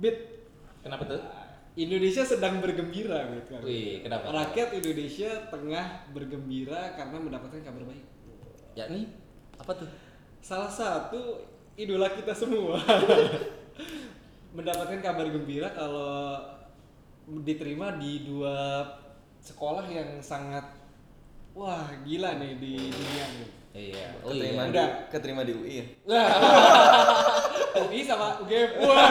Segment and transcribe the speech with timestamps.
[0.00, 0.16] Bit,
[0.80, 1.20] Kenapa tuh?
[1.78, 3.62] Indonesia sedang bergembira gitu kan.
[3.62, 4.32] Wih, kenapa?
[4.32, 8.04] Rakyat Indonesia tengah bergembira karena mendapatkan kabar baik.
[8.74, 9.12] Yakni
[9.60, 9.90] apa tuh?
[10.40, 11.46] Salah satu
[11.78, 12.80] idola kita semua
[14.56, 16.42] mendapatkan kabar gembira kalau
[17.46, 18.82] diterima di dua
[19.38, 20.64] sekolah yang sangat
[21.54, 23.50] wah gila nih di dunia nih.
[23.70, 24.06] Iya.
[24.26, 24.74] Oh keterima, iya.
[24.74, 24.82] di,
[25.14, 25.86] keterima di UI ya?
[27.78, 28.70] UI sama UGM.
[28.82, 29.10] Wah.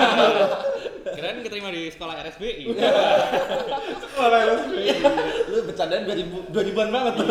[1.19, 2.63] Keren keterima di sekolah RSBI.
[4.03, 4.83] Sekolah resmi.
[5.47, 7.27] Lu bercandaan 2000 2000-an banget tuh.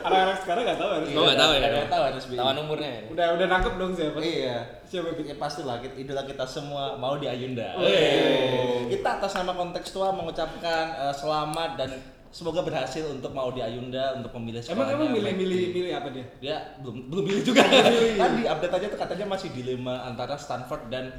[0.00, 1.08] Anak-anak sekarang nggak tahu harus.
[1.10, 1.60] Oh, nggak tahu ya?
[1.66, 2.90] Nggak tahu harus bi- Tawan umurnya.
[2.90, 3.00] ya?
[3.08, 4.18] Udah udah nangkep dong siapa?
[4.18, 4.56] Iya.
[4.82, 5.22] Siapa gitu?
[5.26, 7.76] Ya pastilah kita, idola kita semua mau di Ayunda.
[7.76, 8.88] Wih.
[8.88, 11.90] Kita atas nama kontekstual mengucapkan eh, selamat dan
[12.28, 14.94] semoga berhasil untuk mau di Ayunda untuk memilih Emang sekolahnya.
[14.94, 16.24] emang milih-milih milih apa dia?
[16.38, 17.60] Dia belum belum pilih juga.
[17.64, 18.16] milih.
[18.16, 21.12] Tadi update aja tuh katanya masih dilema antara Stanford dan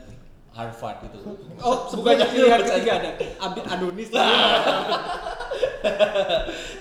[0.58, 1.20] Harvard itu.
[1.62, 3.10] Oh, bukannya pilihan ketiga ada.
[3.46, 4.10] Abid Adonis.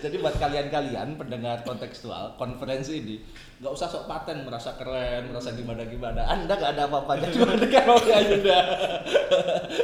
[0.03, 3.17] Jadi buat kalian-kalian pendengar kontekstual konferensi ini
[3.57, 6.25] nggak usah sok paten merasa keren, merasa gimana gimana.
[6.25, 8.61] Anda nggak ada apa-apanya cuma di Ayunda.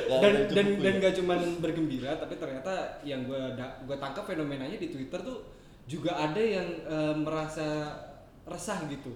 [0.09, 1.03] Nggak dan dan dan ya.
[1.05, 5.45] gak cuman bergembira tapi ternyata yang gue gue tangkap fenomenanya di Twitter tuh
[5.85, 7.93] juga ada yang eh, merasa
[8.49, 9.13] resah gitu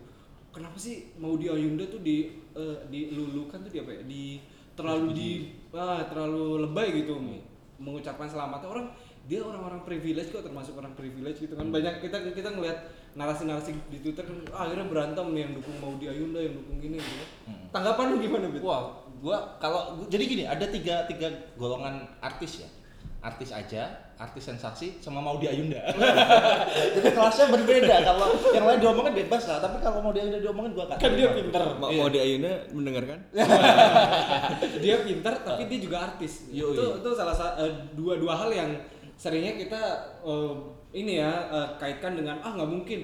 [0.52, 4.24] kenapa sih mau di Ayunda tuh di eh, dilulukan tuh di apa ya di
[4.76, 5.30] terlalu di
[5.72, 7.16] ah, terlalu lebay gitu
[7.80, 8.86] mengucapkan selamatnya orang
[9.26, 12.78] dia orang-orang privilege kok termasuk orang privilege gitu kan banyak kita kita ngelihat
[13.16, 16.76] narasi-narasi di Twitter kan ah, akhirnya berantem nih yang dukung mau di Ayunda yang dukung
[16.78, 17.24] gini gitu.
[17.48, 17.66] Hmm.
[17.72, 18.60] Tanggapan lu gimana, Bit?
[18.60, 18.92] Wah,
[19.24, 22.68] gua kalau jadi gini, ada tiga tiga golongan artis ya.
[23.24, 25.76] Artis aja, artis sensasi, sama mau di Ayunda.
[26.96, 27.96] jadi kelasnya berbeda.
[28.00, 31.12] Kalau yang lain diomongin bebas lah, tapi kalau mau di Ayunda diomongin gua nggak Kan
[31.12, 31.62] dia pinter.
[31.76, 32.00] Mau, Iya.
[32.00, 33.18] mau di Ayunda mendengarkan?
[34.84, 36.72] dia pintar tapi dia juga artis Yoi.
[36.72, 38.70] itu itu salah satu dua dua hal yang
[39.16, 39.80] seringnya kita
[40.24, 40.52] eh,
[40.96, 43.00] ini ya eh, kaitkan dengan ah nggak mungkin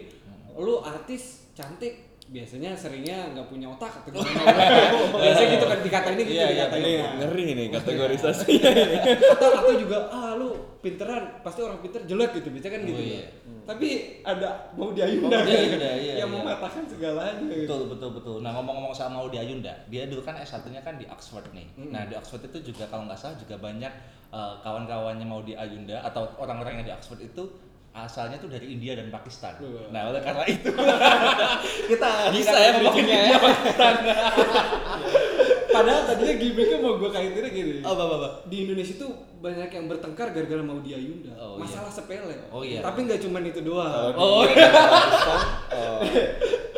[0.57, 4.65] lu artis cantik biasanya seringnya nggak punya otak atau gimana
[5.13, 7.09] biasanya gitu kan dikatain gitu Iya, iya, ya.
[7.20, 8.97] ngeri nih kategorisasinya ini.
[9.37, 13.05] atau atau juga ah lu pinteran pasti orang pinter jelek gitu biasanya kan gitu Oh,
[13.05, 13.29] iya.
[13.69, 13.89] tapi
[14.25, 16.41] ada mau di Ayunda Mau Ayunda, iya, yang iya.
[16.41, 17.69] mematahkan segalanya gitu.
[17.69, 18.37] Betul betul betul.
[18.42, 21.69] Nah ngomong-ngomong soal mau di Ayunda, dia dulu kan S1-nya kan di Oxford nih.
[21.79, 21.95] Mm.
[21.95, 23.92] Nah di Oxford itu juga kalau nggak salah juga banyak
[24.35, 27.45] eh, kawan-kawannya mau di Ayunda atau orang-orang yang di Oxford itu
[27.92, 29.53] asalnya tuh dari India dan Pakistan.
[29.61, 29.92] Wah.
[29.92, 30.73] Nah oleh karena itu
[31.92, 33.14] kita Bisa ya ngomongin ya.
[33.20, 33.95] India Pakistan.
[35.73, 38.33] padahal tadinya gimmicknya mau gue kaitinnya gini Oh bapak bapak.
[38.45, 39.08] di Indonesia tuh
[39.41, 41.33] banyak yang bertengkar gara-gara mau di Ayunda.
[41.35, 41.64] Oh, iya.
[41.64, 42.36] Masalah sepele.
[42.53, 42.79] Oh, iya.
[42.79, 44.13] Tapi nggak cuma itu doang.
[44.14, 44.69] Oh, iya.
[45.74, 45.98] oh.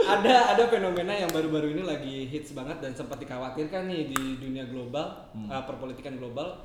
[0.04, 4.64] ada ada fenomena yang baru-baru ini lagi hits banget dan sempat dikhawatirkan nih di dunia
[4.64, 5.50] global, Hmm.
[5.50, 6.62] uh, perpolitikan global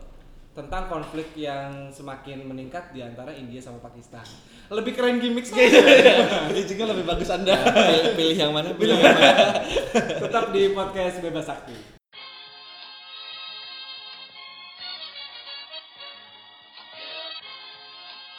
[0.50, 4.26] tentang konflik yang semakin meningkat di antara India sama Pakistan.
[4.70, 6.50] Lebih keren gimmick kayaknya.
[6.50, 7.54] Bridging-nya lebih bagus Anda.
[7.54, 8.70] pilih, pilih yang mana?
[8.74, 9.62] Pilih yang mana?
[10.26, 11.78] Tetap di podcast Bebas Aktif.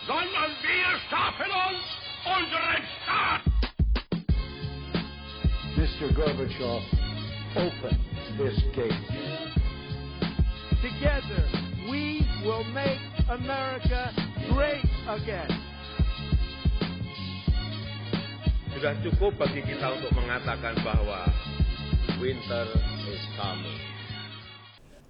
[0.07, 1.85] Sondern wir stapeln uns
[2.27, 3.43] unseren Staat!
[5.77, 6.09] Mr.
[6.15, 6.83] Gorbachev,
[7.55, 7.95] open
[8.39, 8.97] this gate.
[10.83, 11.45] Together,
[11.91, 14.15] we will make America
[14.55, 15.51] great again.
[18.71, 21.27] Sudah cukup bagi kita untuk mengatakan bahwa
[22.23, 22.71] winter
[23.11, 23.83] is coming.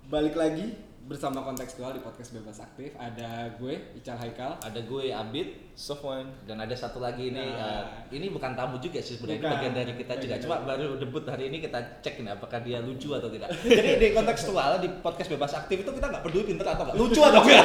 [0.09, 0.75] Balik lagi
[1.11, 2.95] bersama kontekstual di podcast Bebas Aktif.
[2.95, 4.63] Ada gue Ical Haikal.
[4.63, 6.23] Ada gue Abid Sofwan.
[6.47, 8.07] dan ada satu lagi ini Nah.
[8.07, 11.49] eh, ini bukan tamu juga sih sebenarnya bagian dari kita juga cuma baru debut hari
[11.51, 13.49] ini kita cek nih apakah dia lucu atau tidak
[13.81, 17.21] jadi di kontekstual di podcast bebas aktif itu kita nggak peduli pinter atau nggak lucu
[17.25, 17.65] atau enggak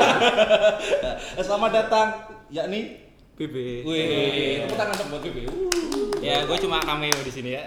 [1.45, 2.07] selamat datang
[2.47, 3.03] yakni
[3.35, 3.55] PB.
[3.83, 5.37] wih tepuk tangan buat BB
[6.25, 7.63] Ya, gue cuma cameo di sini ya.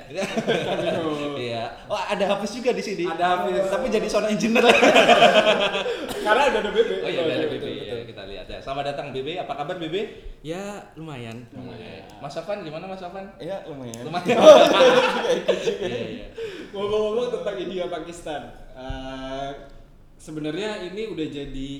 [1.46, 1.62] iya.
[1.86, 3.06] Oh ada Hafiz juga di sini.
[3.06, 3.70] Ada Hafiz.
[3.70, 4.66] tapi jadi sound engineer.
[6.26, 6.90] Karena udah ada BB.
[7.06, 8.58] oh iya ada BB betul, ya, kita lihat ya.
[8.58, 9.96] Selamat datang BB apa kabar BB
[10.42, 11.46] Ya, lumayan.
[12.18, 13.30] Mas Afan gimana Mas Afan?
[13.38, 14.02] Ya lumayan.
[14.02, 14.26] lumayan.
[15.78, 16.26] Iya iya
[16.74, 18.42] Ngomong-ngomong tentang India Pakistan,
[18.76, 19.50] eh,
[20.18, 21.70] sebenarnya ini udah jadi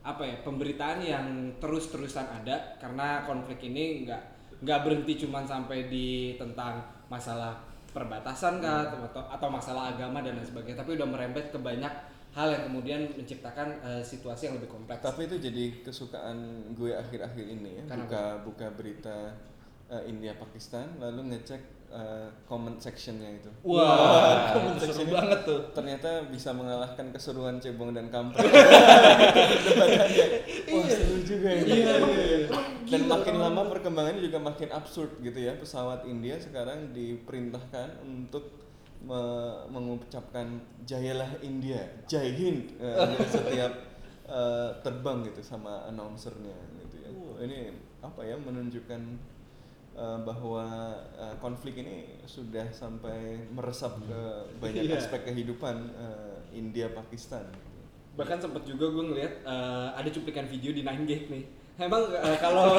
[0.00, 1.26] apa ya pemberitaan yang
[1.60, 7.56] terus-terusan ada karena konflik ini nggak nggak berhenti cuman sampai di tentang masalah
[7.90, 11.90] perbatasan kah atau atau masalah agama dan lain sebagainya tapi udah merembet ke banyak
[12.30, 15.02] hal yang kemudian menciptakan eh, situasi yang lebih kompleks.
[15.02, 17.84] Tapi itu jadi kesukaan gue akhir-akhir ini ya.
[17.90, 18.06] Kenapa?
[18.06, 19.34] Buka buka berita
[19.90, 23.50] eh, India Pakistan lalu ngecek eh, comment sectionnya itu.
[23.66, 25.60] Wah, comment itu seru sectionnya banget tuh.
[25.74, 28.46] Ternyata bisa mengalahkan keseruan cebong dan kampret.
[30.70, 31.62] Wah seru juga ya.
[31.66, 32.38] Iya, iya.
[32.86, 35.54] Dan makin lama perkembangannya juga makin absurd gitu ya.
[35.58, 38.60] Pesawat India sekarang diperintahkan untuk
[39.02, 42.78] me- mengucapkan jayalah India, Jai Hind
[43.10, 43.72] di setiap
[44.30, 46.56] eh, terbang gitu sama announcernya
[46.86, 47.10] gitu ya.
[47.40, 49.00] Ini apa ya menunjukkan
[50.00, 50.64] eh, bahwa
[51.12, 54.20] eh, konflik ini sudah sampai meresap ke
[54.56, 54.96] banyak Iya.
[54.98, 57.44] aspek kehidupan eh, India Pakistan.
[58.10, 61.44] bahkan sempat juga gue ngeliat eh, ada cuplikan video di 9gag nih
[61.78, 62.76] emang eh, kalau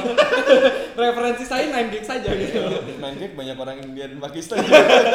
[1.00, 2.60] referensi saya 9gag saja gitu
[2.98, 4.60] Main gag banyak orang India dan Pakistan.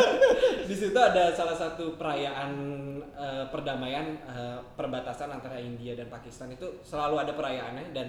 [0.67, 2.50] di situ ada salah satu perayaan
[3.12, 8.06] eh, perdamaian eh, perbatasan antara India dan Pakistan itu selalu ada perayaannya dan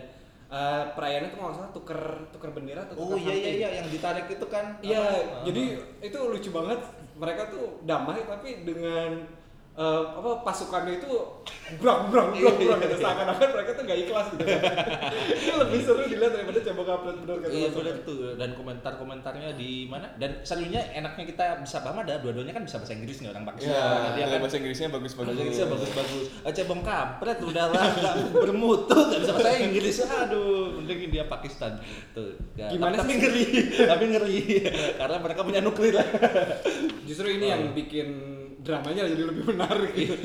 [0.47, 2.01] eh, perayaannya itu kalau nggak salah tuker
[2.31, 4.79] tuker bendera atau Oh iya iya iya yang ditarik itu kan.
[4.79, 5.43] Iya, apa?
[5.47, 5.63] jadi
[6.03, 6.79] itu lucu banget.
[7.17, 9.25] Mereka tuh damai tapi dengan
[9.77, 11.09] eh, apa pasukannya itu
[11.77, 14.43] brang brang brang brang gitu seakan-akan mereka tuh gak ikhlas gitu.
[15.45, 19.49] itu lebih seru dilihat daripada coba kampret bener kata Iya Mas benar tuh dan komentar-komentarnya
[19.53, 23.29] di mana dan serunya enaknya kita bisa paham ada dua-duanya kan bisa bahasa Inggris nih
[23.29, 23.75] orang Pakistan.
[23.77, 23.87] Ya,
[24.17, 25.27] dia kan bahasa Inggrisnya bagus-bagus.
[25.29, 26.25] bahasa Inggrisnya bagus-bagus.
[26.41, 29.95] Ah, Cebong kampret udahlah nggak bermutu nggak bisa bahasa Inggris.
[30.07, 31.77] Aduh, mending India Pakistan.
[32.17, 32.33] Tuh.
[32.57, 33.19] Ya, Gimana tapi, sih?
[33.21, 33.45] tapi ngeri,
[33.93, 34.37] tapi ngeri
[34.97, 36.07] karena mereka punya nuklir lah.
[37.05, 38.07] Justru ini yang bikin
[38.67, 40.19] dramanya jadi lebih menarik gitu.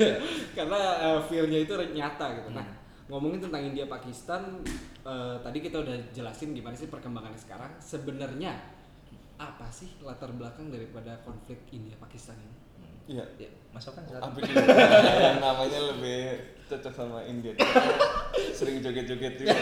[0.51, 2.49] Karena eh, feel-nya itu nyata gitu.
[2.51, 2.67] Nah,
[3.07, 4.59] ngomongin tentang India Pakistan
[5.07, 7.71] eh, tadi kita udah jelasin gimana sih perkembangannya sekarang.
[7.79, 8.51] Sebenarnya
[9.39, 12.62] apa sih latar belakang daripada konflik India Pakistan ini?
[13.03, 13.25] Iya.
[13.35, 14.31] Ya, Mas Okan silakan.
[14.31, 14.55] Apa dulu?
[15.19, 16.21] yang namanya lebih
[16.71, 17.51] cocok sama India.
[18.57, 19.53] Sering joget-joget juga.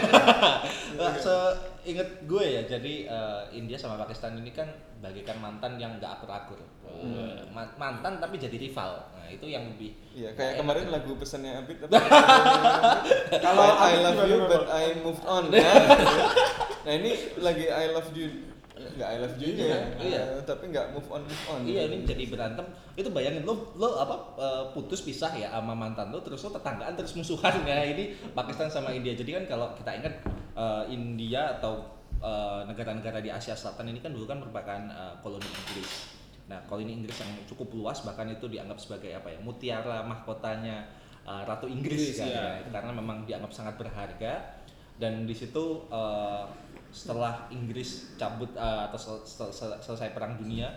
[0.94, 4.70] Nah, seinget gue ya, jadi eh, India sama Pakistan ini kan
[5.02, 6.62] bagikan mantan yang nggak akur-akur.
[6.86, 9.10] Eh, ma- Mantan tapi jadi rival.
[9.18, 9.90] Nah itu yang lebih.
[10.14, 10.60] Iya, kayak enak.
[10.62, 11.98] kemarin lagu pesannya Abid apa?
[13.44, 15.50] Kalau I, love you but I moved on.
[15.50, 15.82] kan?
[16.86, 17.10] nah ini
[17.42, 18.51] lagi I love you
[18.96, 20.20] nggak I love you Iya, ya, iya.
[20.38, 21.60] Eh, tapi nggak move on move on.
[21.62, 22.66] Iya ini jadi berantem.
[22.98, 26.94] Itu bayangin lo lo apa eh, putus pisah ya sama mantan lo terus lo tetanggaan
[26.98, 29.14] terus musuhan ya ini Pakistan sama India.
[29.14, 30.14] Jadi kan kalau kita ingat
[30.58, 32.02] eh, India atau
[32.62, 36.22] negara-negara di Asia Selatan ini kan dulu kan merupakan eh, koloni Inggris.
[36.46, 40.86] Nah koloni Inggris yang cukup luas bahkan itu dianggap sebagai apa ya mutiara mahkotanya
[41.26, 42.44] eh, Ratu Inggris, Inggris, kan, ya.
[42.62, 42.70] ya.
[42.70, 44.62] Karena memang dianggap sangat berharga
[45.02, 46.44] dan di situ eh,
[46.92, 50.68] setelah Inggris cabut eh, atau sel- sel- sel- selesai perang dunia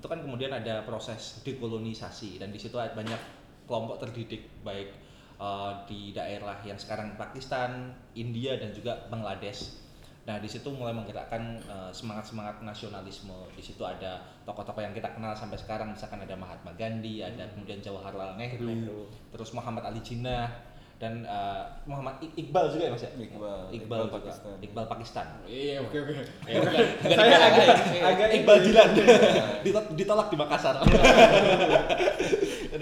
[0.00, 3.20] itu kan kemudian ada proses dekolonisasi dan di situ ada banyak
[3.68, 4.88] kelompok terdidik baik
[5.36, 9.86] eh, di daerah yang sekarang Pakistan, India dan juga Bangladesh.
[10.24, 13.36] Nah di situ mulai menggerakkan eh, semangat-semangat nasionalisme.
[13.52, 17.80] Di situ ada tokoh-tokoh yang kita kenal sampai sekarang, misalkan ada Mahatma Gandhi, ada kemudian
[17.84, 18.88] Jawaharlal Nehru,
[19.32, 20.67] terus Muhammad Ali Jinnah
[20.98, 23.10] dan eh, Muhammad I- Iqbal juga ya mas ya?
[23.14, 24.14] Iqbal, Iqbal, Iqbal juga.
[24.18, 24.54] Pakistan.
[24.58, 25.26] Iqbal Pakistan.
[25.46, 26.12] Iya, oke oke.
[26.42, 28.88] Ya, bukan, bukan Saya Iqbal, agak eh, agak Iqbal Jilan
[29.66, 30.74] Ditol- ditolak di Makassar.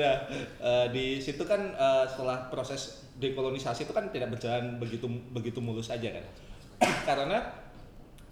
[0.00, 0.14] nah,
[0.64, 5.04] eh, di situ kan eh, setelah proses dekolonisasi itu kan tidak berjalan begitu
[5.36, 6.24] begitu mulus aja kan.
[7.08, 7.38] Karena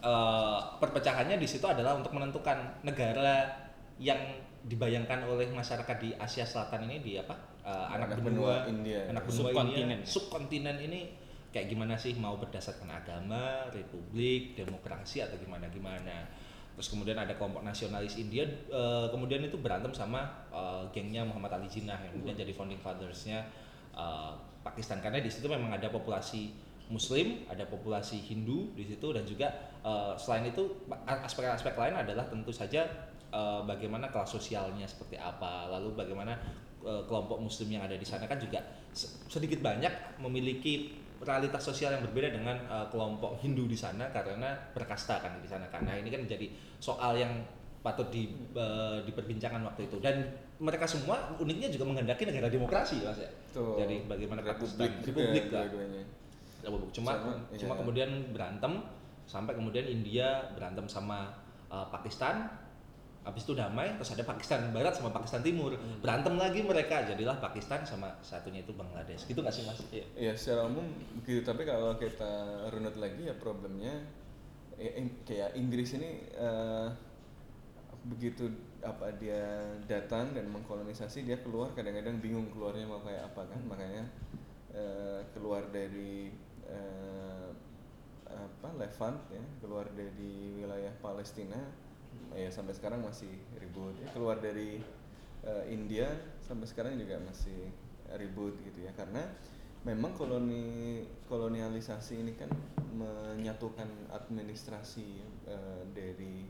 [0.00, 3.52] eh, perpecahannya di situ adalah untuk menentukan negara
[4.00, 4.18] yang
[4.64, 7.36] dibayangkan oleh masyarakat di Asia Selatan ini di apa?
[7.64, 9.00] Eh, anak, Anak benua, benua India.
[9.08, 9.88] anak benua Subkontinen.
[9.96, 11.00] India, subkontinen ini
[11.48, 16.28] kayak gimana sih mau berdasarkan agama, republik, demokrasi atau gimana gimana.
[16.76, 21.72] Terus kemudian ada kelompok nasionalis India, eh, kemudian itu berantem sama eh, gengnya Muhammad Ali
[21.72, 23.48] Jinnah yang kemudian jadi founding fathersnya
[23.96, 26.52] eh, Pakistan karena di situ memang ada populasi
[26.92, 29.48] Muslim, ada populasi Hindu di situ dan juga
[29.80, 32.84] eh, selain itu aspek-aspek lain adalah tentu saja
[33.32, 36.36] eh, bagaimana kelas sosialnya seperti apa, lalu bagaimana
[36.84, 38.60] kelompok Muslim yang ada di sana kan juga
[38.92, 44.52] se- sedikit banyak memiliki realitas sosial yang berbeda dengan eh, kelompok Hindu di sana karena
[44.76, 46.46] berkasta kan di sana karena ini kan jadi
[46.78, 47.32] soal yang
[47.80, 50.24] patut di, eh, diperbincangkan waktu itu dan
[50.60, 53.76] mereka semua uniknya juga menghendaki negara demokrasi mas ya Tuh.
[53.76, 56.02] jadi bagaimana Republik Pakistan republik lah dua-duanya.
[56.64, 56.90] Republik.
[56.96, 57.80] cuma Sama, cuma iya.
[57.84, 58.72] kemudian berantem
[59.24, 61.32] sampai kemudian India berantem sama
[61.68, 62.63] eh, Pakistan
[63.24, 65.98] habis itu damai terus ada Pakistan Barat sama Pakistan Timur Hmm.
[65.98, 69.80] berantem lagi mereka jadilah Pakistan sama satunya itu Bangladesh gitu nggak sih mas?
[69.88, 70.04] Iya.
[70.14, 70.84] Ya secara umum
[71.18, 72.32] begitu tapi kalau kita
[72.68, 73.96] runut lagi ya problemnya
[74.76, 76.88] ya, ing- kayak Inggris ini eh,
[78.04, 78.52] begitu
[78.84, 79.40] apa dia
[79.88, 84.04] datang dan mengkolonisasi dia keluar kadang-kadang bingung keluarnya mau kayak apa kan makanya
[84.70, 86.28] eh, keluar dari
[86.68, 87.48] eh,
[88.28, 91.56] apa Levant ya keluar dari wilayah Palestina
[92.32, 93.28] ya sampai sekarang masih
[93.60, 94.80] ribut ya keluar dari
[95.44, 96.08] eh, India
[96.40, 97.68] sampai sekarang juga masih
[98.16, 99.20] ribut gitu ya karena
[99.84, 102.48] memang koloni kolonialisasi ini kan
[102.96, 105.08] menyatukan administrasi
[105.44, 106.48] eh, dari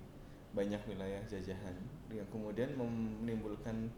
[0.55, 1.75] banyak wilayah jajahan
[2.15, 3.91] yang kemudian menimbulkan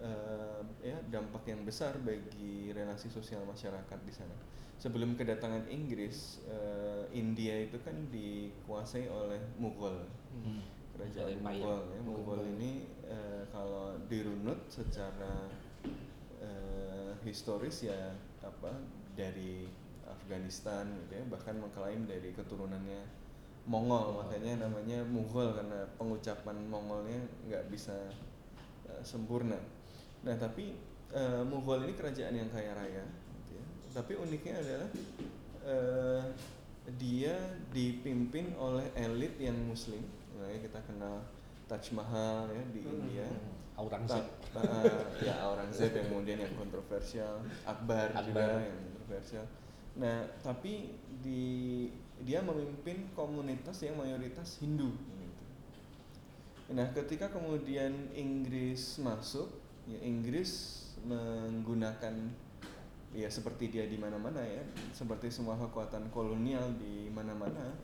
[0.00, 4.36] eh, ya dampak yang besar bagi relasi sosial masyarakat di sana.
[4.80, 10.08] Sebelum kedatangan Inggris, eh, India itu kan dikuasai oleh Mughal.
[10.32, 10.64] Hmm.
[10.96, 11.40] Kerajaan.
[11.40, 12.00] Mughal ya.
[12.04, 15.48] Mughal ini eh, kalau dirunut secara
[16.40, 18.72] eh, historis ya apa
[19.16, 19.68] dari
[20.06, 23.22] Afghanistan gitu ya, bahkan mengklaim dari keturunannya
[23.62, 27.94] Mongol makanya namanya Mughal karena pengucapan Mongolnya nggak bisa
[28.90, 29.58] eh, sempurna.
[30.26, 30.74] Nah tapi
[31.14, 33.04] eh, Mughal ini kerajaan yang kaya raya,
[33.42, 33.64] gitu ya.
[33.94, 34.90] tapi uniknya adalah
[35.62, 36.22] eh,
[36.98, 37.34] dia
[37.70, 40.02] dipimpin oleh elit yang Muslim.
[40.38, 41.22] Nah, ya kita kenal
[41.70, 43.28] Taj Mahal ya di India.
[43.72, 44.26] Aurangzeb.
[44.52, 48.68] Ta- eh, ya Aurangzeb yang kemudian yang kontroversial, Akbar, juga Akbar.
[48.68, 49.44] yang kontroversial.
[49.96, 50.92] Nah, tapi
[51.24, 51.44] di
[52.22, 54.92] dia memimpin komunitas yang mayoritas Hindu.
[54.92, 55.44] gitu.
[56.76, 59.48] Nah, ketika kemudian Inggris masuk,
[59.88, 62.14] ya Inggris menggunakan
[63.12, 64.64] ya seperti dia di mana-mana ya,
[64.96, 67.76] seperti semua kekuatan kolonial di mana-mana,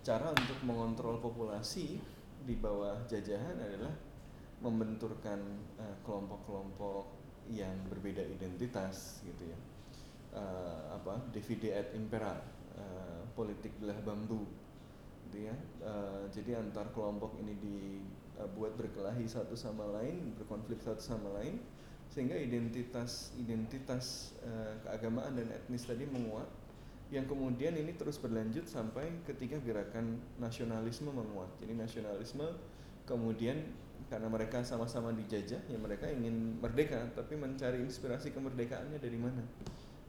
[0.00, 2.00] cara untuk mengontrol populasi
[2.48, 3.92] di bawah jajahan adalah
[4.64, 5.40] membenturkan
[5.76, 7.20] eh, kelompok-kelompok
[7.52, 9.58] yang berbeda identitas gitu ya.
[10.30, 12.40] Eh, apa divide et impera,
[12.76, 14.48] eh, politik belah bambu
[15.28, 15.56] gitu ya.
[15.84, 21.60] Eh, jadi antar kelompok ini dibuat berkelahi satu sama lain, berkonflik satu sama lain
[22.10, 26.46] sehingga identitas identitas eh, keagamaan dan etnis tadi menguat
[27.10, 31.50] yang kemudian ini terus berlanjut sampai ketika gerakan nasionalisme menguat.
[31.58, 32.46] Jadi nasionalisme
[33.06, 33.58] kemudian
[34.06, 39.42] karena mereka sama-sama dijajah ya mereka ingin merdeka tapi mencari inspirasi kemerdekaannya dari mana?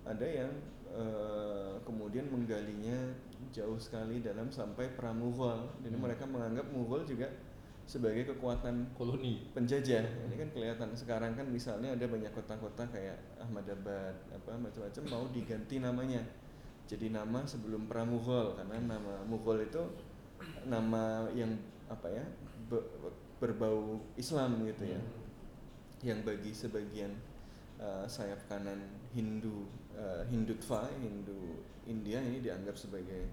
[0.05, 0.51] Ada yang
[0.93, 3.13] eh, kemudian menggalinya
[3.53, 5.73] jauh sekali dalam sampai pramughal.
[5.81, 6.05] Jadi Hmm.
[6.05, 7.29] mereka menganggap Mughal juga
[7.85, 9.51] sebagai kekuatan Koloni.
[9.51, 10.03] penjajah.
[10.29, 10.89] Ini kan kelihatan.
[10.95, 16.21] Sekarang kan misalnya ada banyak kota-kota kayak Ahmadabad apa macam-macam mau diganti namanya.
[16.87, 19.83] Jadi nama sebelum Pramughal karena nama Mughal itu
[20.67, 21.55] nama yang
[21.87, 22.25] apa ya
[22.67, 22.87] be-
[23.39, 25.01] berbau Islam gitu ya.
[26.01, 27.11] Yang bagi sebagian
[27.79, 28.81] uh, sayap kanan
[29.13, 33.27] Hindu uh, Hindutva Hindu India ini dianggap sebagai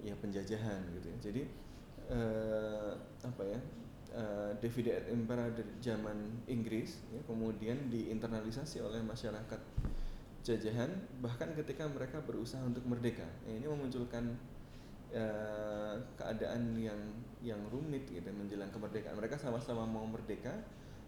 [0.00, 1.18] ya penjajahan gitu ya.
[1.32, 1.42] Jadi
[2.10, 2.92] eh,
[3.24, 3.60] apa ya
[4.14, 5.50] eh, divide et impera
[5.82, 9.60] zaman Inggris ya, kemudian diinternalisasi oleh masyarakat
[10.46, 13.26] jajahan bahkan ketika mereka berusaha untuk merdeka.
[13.50, 14.38] Ya, ini memunculkan
[15.10, 17.00] eh, keadaan yang
[17.42, 19.18] yang rumit gitu menjelang kemerdekaan.
[19.18, 20.54] Mereka sama-sama mau merdeka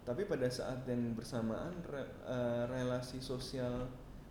[0.09, 3.87] tapi pada saat yang bersamaan re- eh, relasi sosial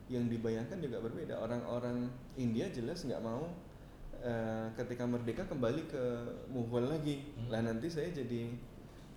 [0.10, 1.38] yang dibayangkan juga berbeda.
[1.40, 2.08] Orang-orang
[2.40, 3.48] India jelas nggak mau
[4.28, 6.04] eh, ketika merdeka kembali ke
[6.52, 7.24] Mughal lagi.
[7.40, 7.48] Hmm.
[7.48, 8.52] lah nanti saya jadi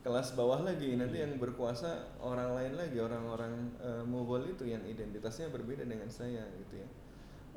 [0.07, 0.95] kelas bawah lagi.
[0.95, 6.47] Nanti yang berkuasa orang lain lagi orang-orang eh, Mughal itu yang identitasnya berbeda dengan saya
[6.63, 6.89] gitu ya.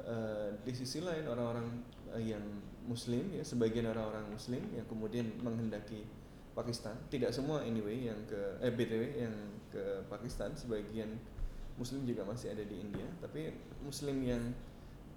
[0.04, 1.68] Eh, di sisi lain orang-orang
[2.18, 2.44] eh, yang
[2.84, 6.04] Muslim ya sebagian orang-orang Muslim yang kemudian menghendaki
[6.52, 7.00] Pakistan.
[7.08, 9.36] Tidak semua anyway yang ke eh btw yang
[9.72, 11.16] ke Pakistan sebagian
[11.80, 13.08] Muslim juga masih ada di India.
[13.24, 14.44] Tapi Muslim yang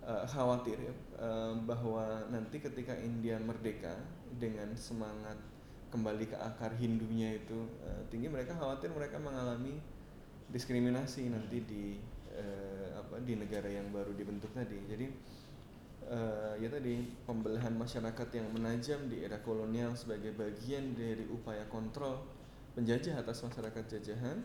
[0.06, 3.98] eh, khawatir ya eh, bahwa nanti ketika India merdeka
[4.38, 5.36] dengan semangat
[5.90, 9.82] kembali ke akar Hindunya itu eh, tinggi mereka khawatir mereka mengalami
[10.46, 11.84] diskriminasi nanti di
[12.30, 14.78] eh, apa di negara yang baru dibentuk tadi.
[14.86, 15.06] Jadi
[16.06, 22.22] eh, ya tadi pembelahan masyarakat yang menajam di era kolonial sebagai bagian dari upaya kontrol
[22.78, 24.38] penjajah atas masyarakat jajahan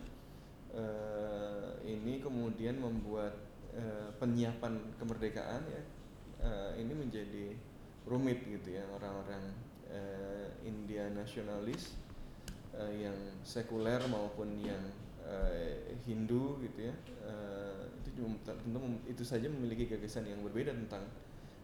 [0.71, 5.83] eh, ini kemudian membuat eh, penyiapan kemerdekaan ya
[6.41, 7.55] eh, ini menjadi
[8.05, 9.53] rumit gitu ya orang-orang
[9.87, 11.95] eh, India nasionalis
[12.75, 14.81] eh, yang sekuler maupun yang
[15.23, 21.05] eh, Hindu gitu ya eh, itu tentu itu saja memiliki gagasan yang berbeda tentang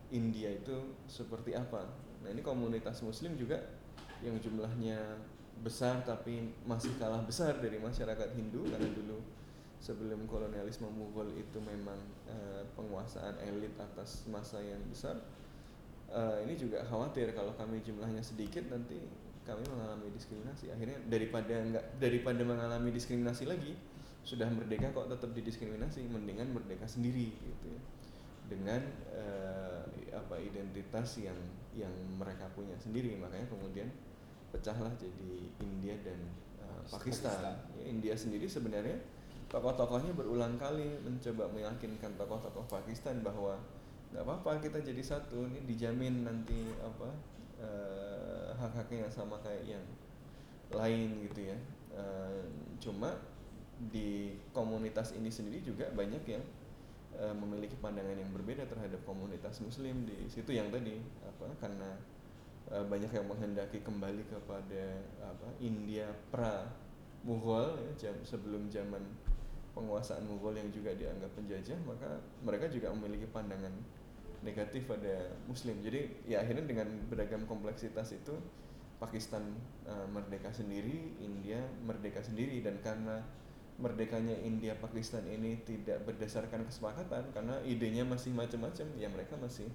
[0.07, 1.83] India itu seperti apa.
[2.23, 3.59] Nah ini komunitas Muslim juga
[4.23, 4.97] yang jumlahnya
[5.61, 9.17] besar tapi masih kalah besar dari masyarakat Hindu karena dulu
[9.77, 15.17] sebelum kolonialisme Mughal itu memang eh, penguasaan elit atas masa yang besar.
[16.07, 18.97] Eh, ini juga khawatir kalau kami jumlahnya sedikit nanti
[19.45, 20.73] kami mengalami diskriminasi.
[20.73, 23.73] Akhirnya daripada enggak daripada mengalami diskriminasi lagi
[24.27, 27.81] sudah merdeka kok tetap didiskriminasi, mendingan merdeka sendiri gitu ya
[28.47, 28.79] dengan
[29.11, 31.35] eh, apa identitas yang
[31.75, 33.91] yang mereka punya sendiri makanya kemudian
[34.49, 36.19] pecahlah jadi India dan
[36.63, 37.35] uh, Pakistan.
[37.43, 38.95] Ya, India sendiri sebenarnya
[39.47, 43.55] tokoh-tokohnya berulang kali mencoba meyakinkan tokoh-tokoh Pakistan bahwa
[44.11, 45.47] nggak apa-apa kita jadi satu.
[45.47, 47.09] Ini dijamin nanti apa
[47.63, 49.85] eh, hak-haknya sama kayak yang
[50.75, 51.57] lain gitu ya.
[51.95, 52.43] Eh,
[52.83, 53.15] cuma
[53.77, 56.43] di komunitas ini sendiri juga banyak yang
[57.15, 61.89] eh, memiliki pandangan yang berbeda terhadap komunitas muslim di situ yang tadi apa karena
[62.73, 64.85] eh, banyak yang menghendaki kembali kepada
[65.23, 66.67] apa India pra
[67.25, 69.03] Mughal ya, jam, sebelum zaman
[69.77, 73.69] penguasaan Mughal yang juga dianggap penjajah maka mereka juga memiliki pandangan
[74.41, 75.81] negatif pada Muslim.
[75.85, 78.33] Jadi ya akhirnya dengan beragam kompleksitas itu
[78.97, 79.53] Pakistan
[79.85, 82.61] eh, merdeka sendiri India merdeka sendiri.
[82.65, 83.21] Dan karena
[83.77, 89.69] merdekanya India Pakistan ini tidak berdasarkan kesepakatan karena idenya masih macam-macam ya mereka masih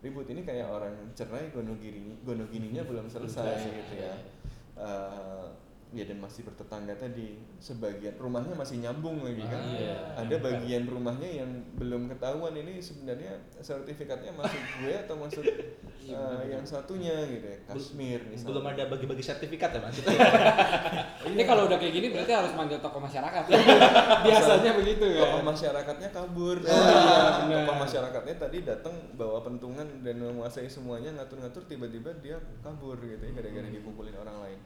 [0.00, 0.24] ribut.
[0.24, 3.68] Ini kayak orang cerai gonogiri gonogininya belum selesai.
[3.68, 4.14] gitu ya.
[4.72, 5.46] Eh,
[5.92, 7.36] ya dan masih bertetangga tadi.
[7.56, 9.60] Sebagian rumahnya masih nyambung lagi kan?
[10.18, 15.44] Ada bagian rumahnya yang belum ketahuan ini sebenarnya sertifikatnya masuk gue atau masuk
[16.02, 19.96] eh, yang satunya gitu ya Kashmir misalnya Belum ada bagi-bagi sertifikat ya mas?
[21.32, 23.44] Ini kalau udah kayak gini berarti harus manggil tokoh masyarakat.
[24.26, 25.22] Biasanya begitu ya.
[25.22, 26.56] tokoh masyarakatnya kabur.
[26.58, 26.74] Oh,
[27.46, 33.22] iya, tokoh masyarakatnya tadi datang bawa pentungan dan menguasai semuanya ngatur-ngatur tiba-tiba dia kabur gitu
[33.22, 33.76] ya gara-gara Hmm.
[33.78, 34.58] dipukulin orang lain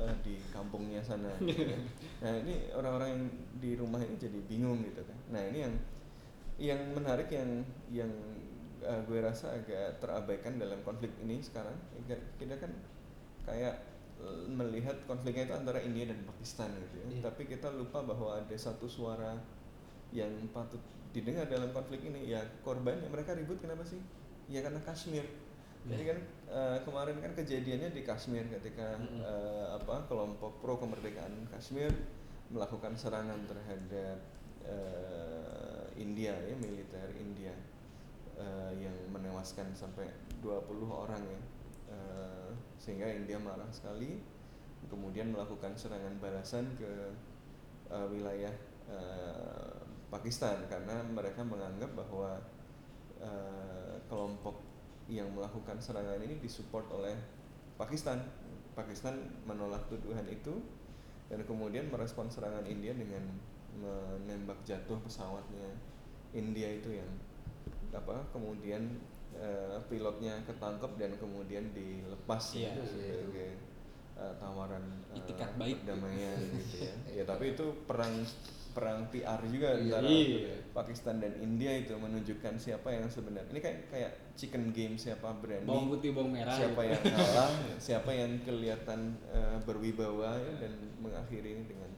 [0.00, 1.78] eh, di kampungnya sana gitu ya.
[2.24, 3.24] nah ini orang-orang yang
[3.60, 5.18] di rumah ini jadi bingung gitu kan.
[5.36, 5.74] Nah ini yang
[6.60, 8.12] yang menarik yang yang
[8.80, 11.76] eh, gue rasa agak terabaikan dalam konflik ini sekarang.
[12.36, 12.72] Kita kan
[13.44, 13.76] kayak
[14.20, 17.06] eh, melihat konfliknya itu antara India dan Pakistan gitu ya.
[17.10, 17.20] Iya.
[17.32, 19.36] tapi kita lupa bahwa ada satu suara
[20.10, 20.80] yang patut
[21.12, 22.32] didengar dalam konflik ini.
[22.32, 24.00] Ya korbannya mereka ribut kenapa sih?
[24.50, 25.24] Ya karena Kashmir.
[25.88, 26.18] Jadi kan
[26.50, 29.22] eh, kemarin kan kejadiannya di Kashmir ketika Mm-mm.
[29.22, 31.94] eh, apa kelompok pro kemerdekaan Kashmir
[32.50, 34.18] melakukan serangan terhadap
[34.66, 37.54] eh, India ya militer India
[38.34, 40.10] eh, yang menewaskan sampai
[40.42, 41.40] 20 orang ya
[41.90, 44.22] Eh, sehingga India marah sekali
[44.86, 46.86] kemudian melakukan serangan balasan ke
[47.90, 48.54] eh, wilayah
[48.86, 49.74] eh,
[50.06, 52.38] Pakistan karena mereka menganggap bahwa
[53.18, 54.62] eh, kelompok
[55.10, 57.16] yang melakukan serangan ini disupport oleh
[57.74, 58.22] Pakistan.
[58.72, 60.62] Pakistan menolak tuduhan itu
[61.26, 63.22] dan kemudian merespon serangan India dengan
[63.72, 65.74] menembak jatuh pesawatnya
[66.30, 67.10] India itu yang
[67.90, 68.98] apa kemudian
[69.32, 72.70] eh, pilotnya ketangkep dan kemudian dilepas Iya.
[72.72, 73.50] gitu sebagai
[74.14, 75.82] eh, tawaran eh, Itikat baik.
[75.82, 76.94] perdamaian gitu ya.
[77.18, 78.14] ya tapi itu perang
[78.70, 79.98] perang PR juga Iya.
[79.98, 80.54] antara Iya.
[80.70, 85.66] Pakistan dan India itu menunjukkan siapa yang sebenarnya ini kayak kayak chicken game siapa berani
[85.66, 86.54] Bawang putih, bawang merah.
[86.54, 86.90] siapa gitu.
[86.90, 87.50] yang kalah
[87.86, 91.90] siapa yang kelihatan eh, berwibawa ya, dan mengakhiri ini dengan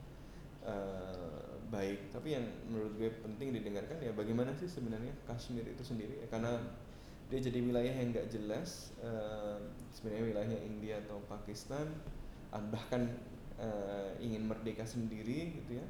[0.62, 6.20] eh, baik tapi yang menurut gue penting didengarkan ya bagaimana sih sebenarnya Kashmir itu sendiri
[6.20, 6.60] ya, karena
[7.26, 9.56] dia jadi wilayah yang nggak jelas eh,
[9.90, 11.88] sebenarnya wilayahnya India atau Pakistan
[12.48, 13.08] ah, bahkan
[13.56, 15.86] eh, ingin merdeka sendiri gitu ya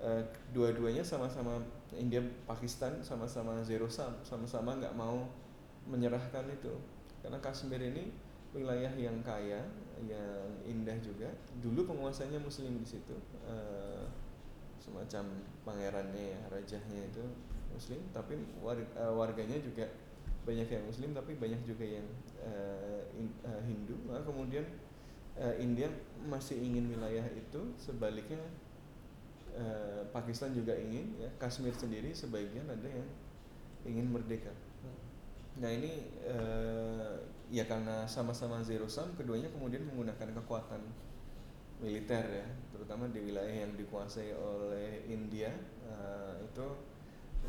[0.00, 0.24] Eh,
[0.56, 1.60] dua-duanya sama-sama
[1.92, 5.28] India Pakistan sama-sama zero sum sama-sama nggak mau
[5.84, 6.72] menyerahkan itu.
[7.20, 8.08] Karena Kashmir ini
[8.56, 9.60] wilayah yang kaya
[10.00, 11.28] yang indah juga.
[11.60, 13.12] Dulu penguasanya Muslim di situ
[13.44, 14.08] eh,
[14.80, 17.20] semacam pangerannya ya rajahnya itu
[17.76, 18.00] Muslim.
[18.16, 19.84] Tapi war- eh, warganya juga
[20.48, 22.08] banyak yang Muslim tapi banyak juga yang
[22.40, 24.00] eh, in- eh, Hindu.
[24.08, 24.64] Maka kemudian
[25.60, 25.88] India
[26.28, 27.60] masih ingin wilayah itu.
[27.76, 28.40] Sebaliknya
[29.54, 33.08] eh, Pakistan juga ingin ya Kashmir sendiri sebagian ada yang
[33.86, 34.52] ingin merdeka.
[35.60, 37.14] Nah ini eh,
[37.50, 40.80] ya karena sama-sama zero sum keduanya kemudian menggunakan kekuatan
[41.82, 42.46] militer ya.
[42.70, 45.50] Terutama di wilayah yang dikuasai oleh India
[45.84, 46.66] eh, itu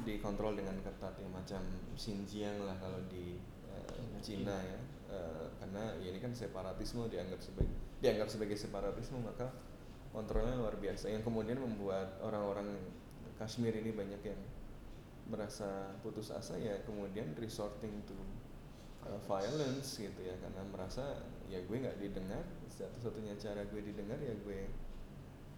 [0.08, 1.62] dikontrol dengan ketat ya macam
[2.00, 3.38] Xinjiang lah kalau di
[3.70, 4.80] eh, Cina ya.
[5.12, 9.52] Eh, karena ya ini kan separatisme dianggap sebagai dianggap sebagai separatisme maka
[10.12, 11.10] kontrolnya luar biasa.
[11.12, 12.78] Yang kemudian membuat orang-orang
[13.40, 14.42] Kashmir ini banyak yang
[15.32, 18.14] merasa putus asa ya kemudian resorting to
[19.08, 20.36] uh, violence gitu ya.
[20.38, 24.70] Karena merasa ya gue nggak didengar satu-satunya cara gue didengar ya gue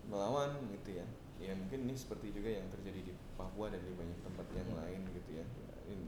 [0.08, 1.06] melawan gitu ya.
[1.42, 5.02] Ya mungkin ini seperti juga yang terjadi di Papua dan di banyak tempat yang lain
[5.12, 5.46] gitu ya.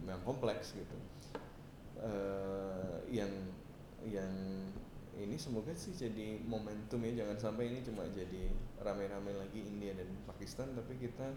[0.06, 0.96] Memang kompleks gitu.
[1.96, 3.32] Eh, yang
[4.06, 4.32] yang
[5.16, 8.52] ini semoga sih jadi momentum ya jangan sampai ini cuma jadi
[8.84, 11.32] rame-rame lagi India dan Pakistan tapi kita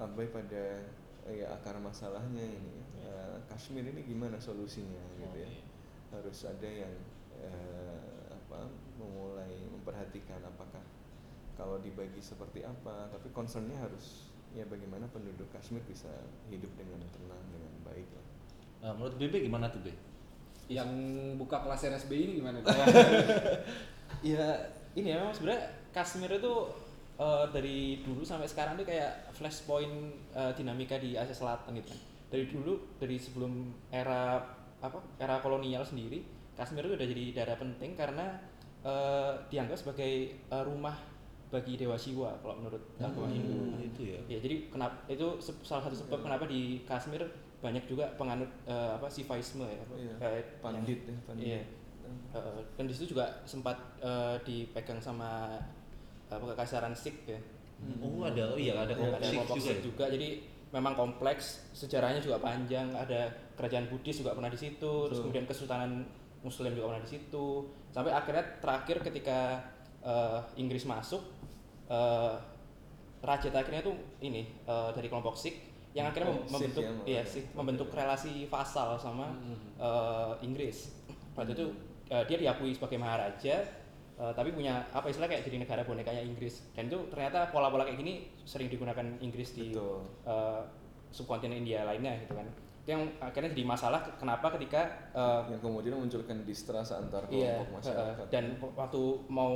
[0.00, 0.82] abai pada
[1.28, 3.08] ya akar masalahnya ini ya.
[3.08, 5.50] Eh, Kashmir ini gimana solusinya gitu ya
[6.12, 6.94] harus ada yang
[7.36, 10.82] eh, apa memulai memperhatikan apakah
[11.54, 16.10] kalau dibagi seperti apa tapi concernnya harus ya bagaimana penduduk Kashmir bisa
[16.48, 18.34] hidup dengan tenang dengan baik lah
[18.84, 19.88] Eh, menurut BB gimana tuh B?
[20.68, 20.90] Yang
[21.36, 22.58] buka kelas RSB ini gimana?
[24.24, 24.46] ya
[24.94, 26.54] ini ya memang sebenarnya Kashmir itu
[27.20, 32.00] eh, dari dulu sampai sekarang tuh kayak flashpoint eh, dinamika di Asia Selatan gitu kan.
[32.32, 34.40] Dari dulu dari sebelum era
[34.84, 36.20] apa era kolonial sendiri
[36.54, 38.38] Kashmir itu udah jadi daerah penting karena
[38.86, 40.94] eh, dianggap sebagai eh, rumah
[41.54, 43.78] bagi dewa Siwa kalau menurut agama Hindu.
[43.78, 44.18] itu ya.
[44.26, 47.22] Ya, jadi kenapa itu salah satu sebab kenapa di Kashmir
[47.64, 49.80] banyak juga penganut eh, apa Sivaisme ya.
[49.80, 51.62] apa, Iya, kayak pandit ya pandit Iya.
[52.36, 55.56] Uh, dan di situ juga sempat uh, dipegang sama
[56.28, 57.40] apa kekaisaran Sikh ya.
[58.04, 59.72] Oh ada, oh iya ada kelompok Sikh kelompok juga.
[59.72, 59.80] Ya?
[59.80, 60.04] juga.
[60.12, 60.28] Jadi
[60.68, 62.92] memang kompleks, sejarahnya juga panjang.
[62.92, 66.04] Ada kerajaan Buddhis juga pernah di situ, terus kemudian kesultanan
[66.44, 67.46] Muslim juga pernah di situ.
[67.88, 69.64] Sampai akhirnya terakhir ketika
[70.04, 71.24] uh, Inggris masuk,
[71.88, 72.36] uh,
[73.24, 77.46] raja terakhirnya tuh ini uh, dari kelompok Sikh yang akhirnya mem- membentuk ya, iya Sikh.
[77.46, 79.30] Sikh, membentuk relasi vasal sama
[79.78, 80.90] uh, Inggris.
[81.38, 81.70] Pada itu
[82.10, 83.62] uh, dia diakui sebagai maharaja,
[84.18, 86.66] uh, tapi punya apa istilah kayak jadi negara bonekanya Inggris.
[86.74, 90.02] Dan itu ternyata pola-pola kayak gini sering digunakan Inggris di Betul.
[90.26, 90.66] uh,
[91.14, 92.50] subkontinen India lainnya gitu kan.
[92.82, 97.86] Itu yang akhirnya jadi masalah kenapa ketika uh, yang kemudian memunculkan distrust antar Iya, kelompok
[97.86, 99.54] masyarakat uh, dan waktu mau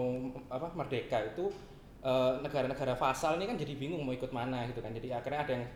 [0.49, 1.51] apa merdeka itu
[2.07, 4.95] uh, negara-negara fasal ini kan jadi bingung mau ikut mana gitu kan.
[4.95, 5.67] Jadi akhirnya ada yang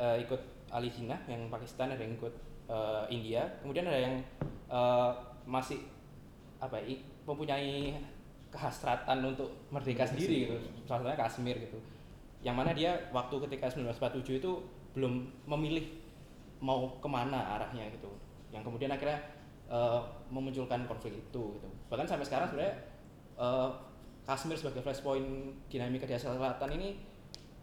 [0.00, 0.40] uh, ikut
[0.72, 2.32] Ali Jinnah yang Pakistan, ada yang ikut
[2.72, 4.16] uh, India, kemudian ada yang
[4.72, 5.12] uh,
[5.44, 5.84] masih
[6.56, 6.96] apa ya,
[7.28, 8.00] mempunyai
[8.50, 10.56] kehasratan untuk merdeka sendiri gitu.
[10.84, 11.78] Salah satunya Kashmir gitu.
[12.42, 14.52] Yang mana dia waktu ketika 1947 itu
[14.92, 15.86] belum memilih
[16.58, 18.10] mau ke mana arahnya gitu.
[18.50, 19.22] Yang kemudian akhirnya
[19.70, 21.68] eh, memunculkan konflik itu gitu.
[21.88, 22.74] Bahkan sampai sekarang sebenarnya
[23.38, 23.70] eh,
[24.26, 26.98] Kashmir sebagai flashpoint dinamika di Asia Selatan ini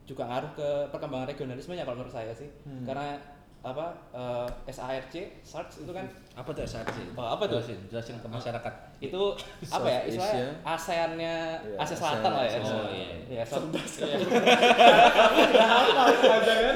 [0.08, 2.48] juga ngaruh ke perkembangan regionalismenya kalau menurut saya sih.
[2.82, 3.20] Karena
[3.58, 7.12] apa eh, SARC, SARC itu kan Apa tuh SRC?
[7.13, 7.60] Oh, apa tuh?
[7.60, 8.74] Jelasin, jelasin ke masyarakat.
[8.98, 9.22] itu
[9.76, 10.48] apa ya istilahnya.
[10.63, 12.60] ASEAN-nya Iya, Asia Selatan lah ya.
[12.63, 13.08] Oh, iya.
[13.38, 13.67] Ya, South-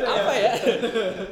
[0.05, 0.51] apa ya?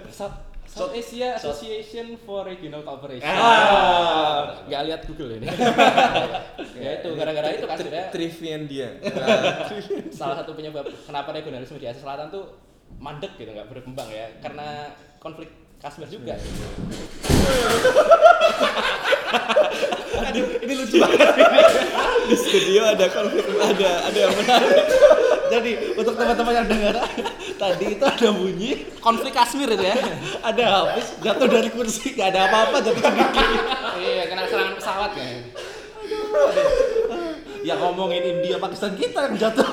[0.10, 0.36] South,
[0.70, 3.26] South Asia Association for Regional Cooperation.
[3.26, 4.62] Ah.
[4.70, 5.50] Nggak lihat Google ini.
[6.86, 8.90] ya itu gara-gara itu kan sebenarnya Trivian dia
[10.20, 12.54] salah satu penyebab kenapa regionalisme di Asia Selatan tuh
[13.02, 16.36] mandek gitu nggak berkembang ya karena konflik Kashmir juga.
[20.20, 21.24] Aduh, ini lucu banget.
[22.28, 24.86] Di studio ada konflik, ada ada yang menarik.
[25.50, 26.96] Jadi untuk teman-teman yang dengar
[27.60, 30.00] tadi itu ada bunyi, Konflik Kashmir itu ya.
[30.50, 33.46] ada habis jatuh dari kursi, nggak ada apa-apa jatuh sedikit.
[34.00, 35.28] iya, kena serangan pesawat ya.
[37.60, 39.68] Ya ngomongin India Pakistan kita yang jatuh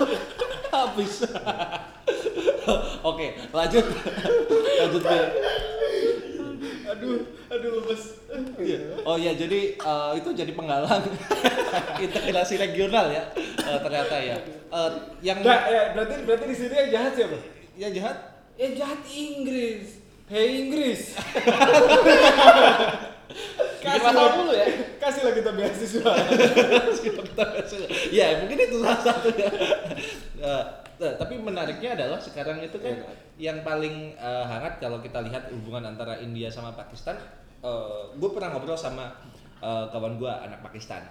[0.74, 1.22] habis.
[3.06, 3.86] Oke, lanjut.
[4.82, 5.18] Lanjut Be.
[6.86, 7.18] aduh,
[7.50, 8.02] aduh lemes.
[8.56, 8.78] Iya.
[9.06, 11.02] Oh iya, jadi eh, itu jadi penghalang
[12.04, 14.36] integrasi regional ya eh, ternyata ya.
[14.70, 14.90] Eh,
[15.22, 17.38] yang Nggak, ya, berarti berarti di sini yang jahat siapa?
[17.76, 18.16] Yang jahat
[18.56, 20.00] Yang jahat Inggris.
[20.26, 21.12] Hei Inggris.
[23.86, 24.66] Bikin masalah mulu ya.
[24.98, 26.12] Kasihlah kita beasiswa.
[28.10, 29.48] ya mungkin itu salah satunya.
[30.40, 30.64] Eh,
[31.04, 32.96] eh, tapi menariknya adalah sekarang itu kan
[33.38, 37.16] yang paling eh, hangat kalau kita lihat hubungan antara India sama Pakistan.
[38.16, 39.10] gue pernah ngobrol sama
[39.62, 41.06] eh, kawan gue anak Pakistan.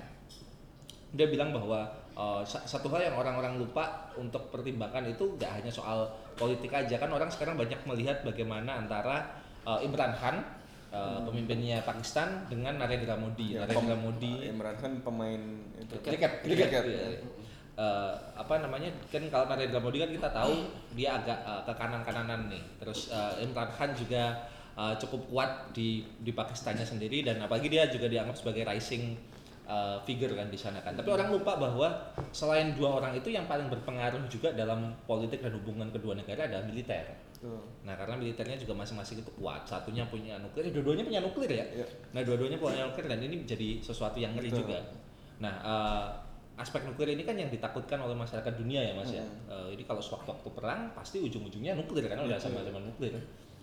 [1.15, 5.71] Dia bilang bahwa eh, sa- satu hal yang orang-orang lupa untuk pertimbangkan itu gak hanya
[5.71, 6.95] soal politik aja.
[6.95, 9.35] Kan orang sekarang banyak melihat bagaimana antara
[9.67, 10.39] eh, Imran Khan
[10.95, 13.59] eh, pemimpinnya Pakistan dengan Narendra Modi.
[13.59, 15.41] Ya, Narendra Modi Imran Khan pemain
[15.75, 15.93] itu.
[15.99, 17.07] Kriket Kriket, kriket, iya.
[17.75, 22.01] Eh, apa namanya kan kalau Narendra Modi kan kita tahu dia agak eh, ke kanan
[22.07, 22.63] kananan nih.
[22.79, 24.47] Terus eh, Imran Khan juga
[24.79, 29.34] eh, cukup kuat di di Pakistannya sendiri dan apalagi dia juga dianggap sebagai rising
[29.65, 31.89] eh, figure kan di sana kan tapi orang lupa bahwa
[32.31, 36.65] selain dua orang itu yang paling berpengaruh juga dalam politik dan hubungan kedua negara adalah
[36.65, 37.05] militer.
[37.85, 39.61] Nah karena militernya juga masing-masing itu kuat.
[39.69, 41.65] Satunya punya nuklir, dua-duanya punya nuklir ya.
[41.69, 41.85] Iya.
[42.15, 44.65] Nah dua-duanya punya nuklir dan ini menjadi sesuatu yang ngeri Betul.
[44.65, 44.79] juga.
[45.37, 46.05] Nah eh,
[46.55, 49.21] aspek nuklir ini kan yang ditakutkan oleh masyarakat dunia ya mas ya.
[49.21, 49.51] Hmm.
[49.51, 53.13] Eh, jadi kalau sewaktu-waktu perang pasti ujung-ujungnya nuklir kan udah sama-sama nuklir.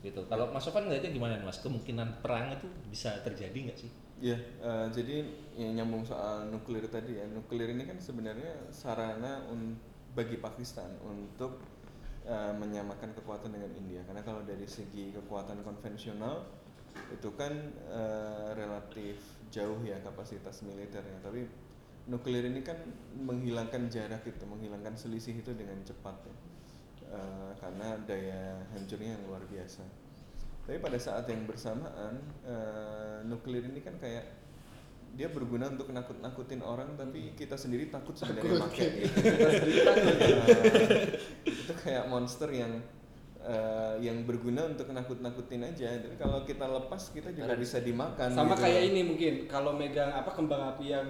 [0.02, 0.18] Gitu.
[0.26, 1.62] Kalau Mas Sofan ngeliatnya gimana nih, mas?
[1.62, 3.90] Kemungkinan perang itu bisa terjadi nggak sih?
[4.22, 5.26] Iya, eh, jadi
[5.58, 7.26] yang nyambung soal nuklir tadi ya.
[7.26, 9.42] Nuklir ini kan sebenarnya sarana
[10.14, 11.58] bagi Pakistan untuk
[12.22, 14.06] eh, menyamakan kekuatan dengan India.
[14.06, 16.46] Karena kalau dari segi kekuatan konvensional
[17.10, 17.50] itu kan
[17.90, 19.18] eh, relatif
[19.50, 21.18] jauh ya kapasitas militernya.
[21.18, 21.40] Tapi
[22.06, 22.78] nuklir ini kan
[23.18, 26.36] menghilangkan jarak itu, menghilangkan selisih itu dengan cepat ya.
[27.18, 29.82] Eh, karena daya hancurnya yang luar biasa.
[30.62, 34.24] Tapi pada saat yang bersamaan eh, nuklir ini kan kayak
[35.12, 39.20] dia berguna untuk nakut-nakutin orang tapi kita sendiri takut sebenarnya pakai gitu.
[39.20, 39.52] Eh,
[41.44, 42.80] itu kayak monster yang
[43.44, 46.00] eh, yang berguna untuk nakut-nakutin aja.
[46.00, 48.32] Jadi kalau kita lepas kita juga bisa dimakan.
[48.32, 48.64] Sama gitu.
[48.64, 51.08] kayak ini mungkin kalau megang apa kembang api yang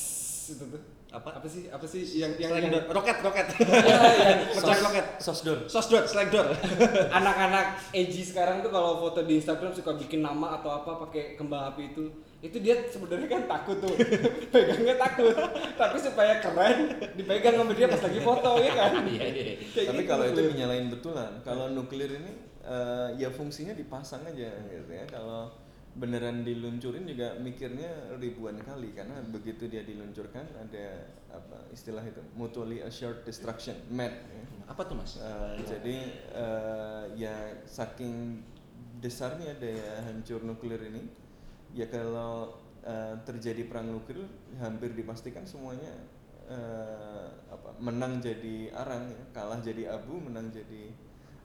[0.52, 1.38] itu tuh Apa?
[1.38, 1.70] apa sih?
[1.70, 2.84] Apa sih yang yang, Slang yang door.
[2.98, 3.46] roket roket.
[3.56, 5.06] Iya, yang pecah roket.
[5.16, 5.58] Sosdor.
[5.64, 6.50] sosdor slang door
[7.18, 11.72] anak-anak edgy sekarang tuh kalau foto di Instagram suka bikin nama atau apa pakai kembang
[11.72, 12.04] api itu.
[12.36, 13.94] Itu dia sebenarnya kan takut tuh.
[14.52, 15.32] Pegangnya takut.
[15.72, 16.76] Tapi supaya keren
[17.14, 18.90] dipegang sama dia pas lagi foto ya kan?
[19.08, 20.10] Iya iya Kayak Tapi gitu.
[20.10, 20.46] kalau itu tuh.
[20.52, 25.06] dinyalain betulan, kalau nuklir ini eh, ya fungsinya dipasang aja gitu ya.
[25.08, 25.48] Kalau
[25.96, 32.84] beneran diluncurin juga mikirnya ribuan kali karena begitu dia diluncurkan ada apa istilah itu mutually
[32.84, 34.44] assured destruction MAD ya.
[34.68, 35.98] apa tuh mas Eh, jadi
[36.36, 38.44] eh, ya saking
[39.00, 41.08] besarnya daya hancur nuklir ini
[41.72, 44.28] ya kalau eh, terjadi perang nuklir
[44.60, 45.96] hampir dipastikan semuanya
[46.44, 49.24] eh, apa menang jadi arang ya.
[49.32, 50.92] kalah jadi abu menang jadi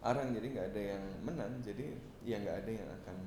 [0.03, 1.95] arang jadi nggak ada yang menang jadi
[2.27, 3.17] ya nggak ada yang akan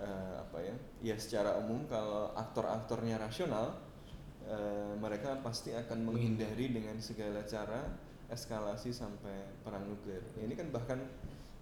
[0.00, 3.76] eh, apa ya ya secara umum kalau aktor-aktornya rasional
[4.46, 7.84] eh, mereka pasti akan menghindari dengan segala cara
[8.26, 10.22] eskalasi sampai perang nuklir.
[10.38, 10.98] Ini kan bahkan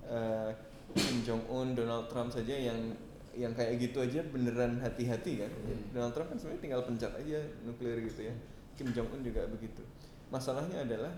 [0.09, 0.51] eh,
[0.95, 2.97] Kim Jong Un, Donald Trump saja yang
[3.35, 5.51] yang kayak gitu aja beneran hati-hati kan.
[5.91, 8.35] Donald Trump kan sebenarnya tinggal pencet aja nuklir gitu ya.
[8.79, 9.83] Kim Jong Un juga begitu.
[10.31, 11.13] Masalahnya adalah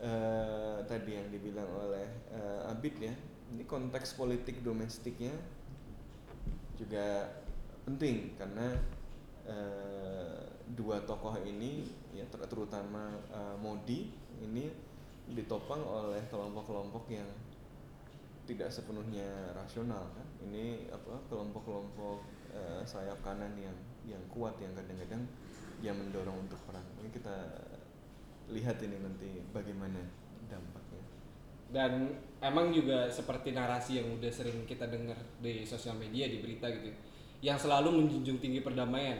[0.00, 3.12] eh, tadi yang dibilang oleh eh, Abid ya,
[3.52, 5.32] ini konteks politik domestiknya
[6.80, 7.28] juga
[7.84, 8.72] penting karena
[9.44, 10.40] eh,
[10.72, 11.84] dua tokoh ini
[12.16, 14.08] ya ter- terutama eh, Modi
[14.40, 14.72] ini
[15.30, 17.28] ditopang oleh kelompok-kelompok yang
[18.48, 20.26] tidak sepenuhnya rasional kan?
[20.48, 22.18] Ini apa kelompok-kelompok
[22.56, 23.76] eh, sayap kanan yang
[24.08, 25.22] yang kuat yang kadang-kadang
[25.84, 26.84] yang mendorong untuk perang.
[26.98, 27.36] Ini kita
[28.50, 30.00] lihat ini nanti bagaimana
[30.50, 31.04] dampaknya.
[31.70, 31.92] Dan
[32.40, 36.90] emang juga seperti narasi yang udah sering kita dengar di sosial media di berita gitu
[37.40, 39.16] yang selalu menjunjung tinggi perdamaian.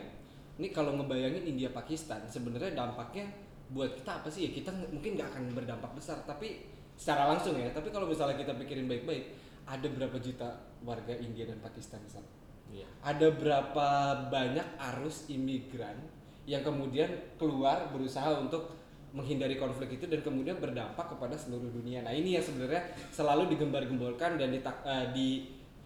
[0.61, 3.33] Ini kalau ngebayangin India Pakistan sebenarnya dampaknya
[3.73, 4.61] buat kita apa sih ya?
[4.61, 6.69] Kita mungkin nggak akan berdampak besar tapi
[7.01, 7.73] secara langsung ya.
[7.73, 9.33] Tapi kalau misalnya kita pikirin baik-baik
[9.71, 10.49] ada berapa juta
[10.83, 12.29] warga India dan Pakistan di sana
[12.75, 12.87] iya.
[13.07, 13.89] Ada berapa
[14.31, 15.95] banyak arus imigran
[16.49, 18.75] yang kemudian keluar berusaha untuk
[19.11, 22.07] menghindari konflik itu dan kemudian berdampak kepada seluruh dunia.
[22.07, 25.29] Nah ini yang sebenarnya selalu digembar-gemborkan dan ditak- eh, di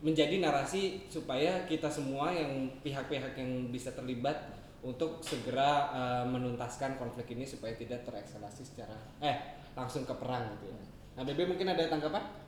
[0.04, 4.36] menjadi narasi supaya kita semua yang pihak-pihak yang bisa terlibat
[4.84, 10.68] untuk segera eh, menuntaskan konflik ini supaya tidak terekskalasi secara eh langsung ke perang gitu
[10.68, 10.78] ya.
[11.16, 12.43] Nah BB mungkin ada tanggapan?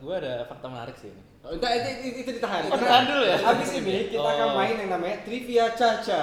[0.00, 1.22] Gue ada fakta menarik sih ini.
[1.40, 2.68] Oh, enggak, itu, itu, itu ditahan.
[2.68, 3.36] Oh, ditahan dulu ya?
[3.40, 4.56] Habis ini kita akan Oh.
[4.60, 6.20] main yang namanya trivia caca.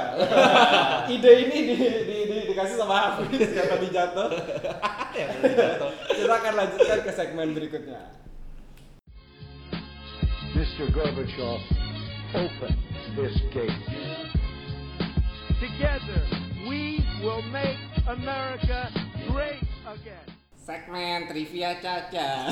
[1.14, 4.30] Ide ini di, di, di, dikasih sama Hafiz yang tadi jatuh.
[6.18, 8.02] kita akan lanjutkan ke segmen berikutnya.
[10.54, 10.90] Mr.
[10.90, 11.62] Gorbachev,
[12.34, 12.74] open
[13.18, 13.82] this gate.
[15.58, 16.22] Together,
[16.70, 18.90] we will make America
[19.30, 20.37] great again.
[20.68, 22.52] Segmen trivia caca.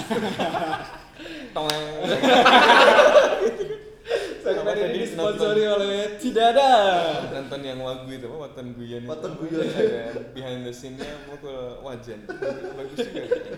[4.39, 6.71] segmen Apa ini disponsori oleh Cidada.
[7.27, 9.67] nonton yang wagu itu apa waton guyon Waton guyon.
[9.67, 12.23] ada behind the scene-nya mukul wajan
[12.79, 13.49] bagus juga gitu.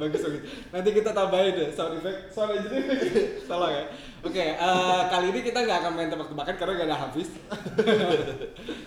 [0.00, 0.42] Bagus bagus.
[0.72, 3.44] Nanti kita tambahin deh sound effect, sound engineering.
[3.44, 3.84] Tolong ya.
[4.24, 7.28] Oke, eh, kali ini kita nggak akan main tebak-tebakan karena nggak ada habis.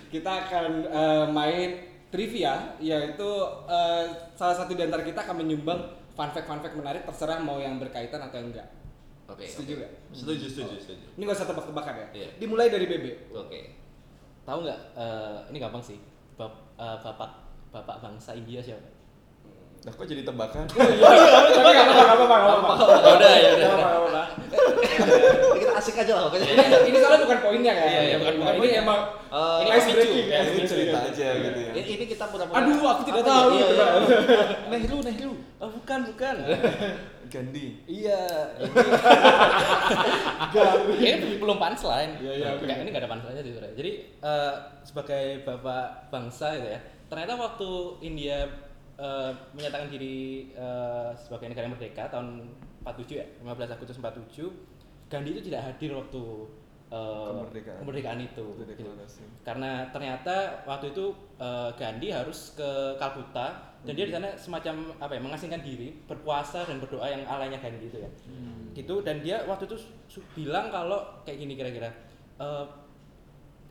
[0.10, 3.30] kita akan eh, main trivia, yaitu
[3.66, 5.80] eh, salah satu di antara kita akan menyumbang
[6.12, 8.66] fun fact fun fact menarik terserah mau yang berkaitan atau enggak.
[9.26, 9.80] oke Setuju oke.
[9.80, 9.92] nggak?
[10.12, 12.08] setuju setuju setuju Ini nggak usah tebak-tebakan ya.
[12.14, 12.30] Iya.
[12.38, 13.06] Dimulai dari BB.
[13.32, 13.62] oke
[14.44, 14.80] Tahu nggak?
[14.98, 15.98] eh, ini gampang sih.
[16.34, 17.32] Bap- eh, bapak
[17.70, 18.90] bapak bangsa India siapa?
[19.90, 20.66] Nah, kok jadi tebakan?
[20.70, 21.18] Tapi nggak
[21.50, 22.74] apa-apa, nggak apa-apa, nggak apa-apa.
[23.02, 23.70] Ya udah, ya udah.
[23.74, 24.22] Apa-apa,
[25.56, 27.88] kita asik aja lah pokoknya Ini, ini soalnya bukan poinnya kan?
[27.88, 29.00] Iya, iya, bukan Ini emang
[29.30, 30.28] Eh, ini ice breaking.
[30.28, 31.72] ice Ini cerita aja gitu ya.
[31.72, 33.48] ini, ini kita pura-pura Aduh, aku tidak tahu.
[33.50, 33.58] ya?
[33.58, 33.88] Iya, iya.
[34.70, 36.36] Nehru Nehru Oh, bukan, bukan.
[37.30, 37.68] Gandhi.
[37.86, 38.22] iya
[40.98, 42.12] ini belum punchline.
[42.18, 42.48] Iya, iya.
[42.56, 43.76] Nggak, ini nggak ada punchline-nya sih sebenarnya.
[43.76, 47.70] Jadi eh, sebagai bapak bangsa gitu ya, ternyata waktu
[48.02, 48.38] India
[49.00, 52.44] eh, menyatakan diri eh, sebagai negara merdeka tahun
[52.84, 56.24] 47 ya, 15 Agustus 47, Gandhi itu tidak hadir waktu
[56.92, 57.78] eh, Kemerdekaan.
[57.82, 58.46] kemerdekaan itu.
[58.60, 58.92] Itu gitu.
[59.42, 65.16] Karena ternyata waktu itu eh, Gandhi harus ke Kalkuta dan dia di sana semacam apa
[65.16, 68.10] ya mengasingkan diri, berpuasa dan berdoa yang alanya Gandhi itu ya.
[68.76, 69.80] Gitu dan dia waktu itu
[70.36, 71.90] bilang kalau kayak gini kira-kira.
[72.40, 72.66] eh,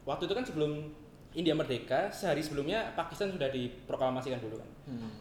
[0.04, 0.72] waktu itu kan sebelum
[1.36, 4.68] India merdeka, sehari sebelumnya Pakistan sudah diproklamasikan dulu kan.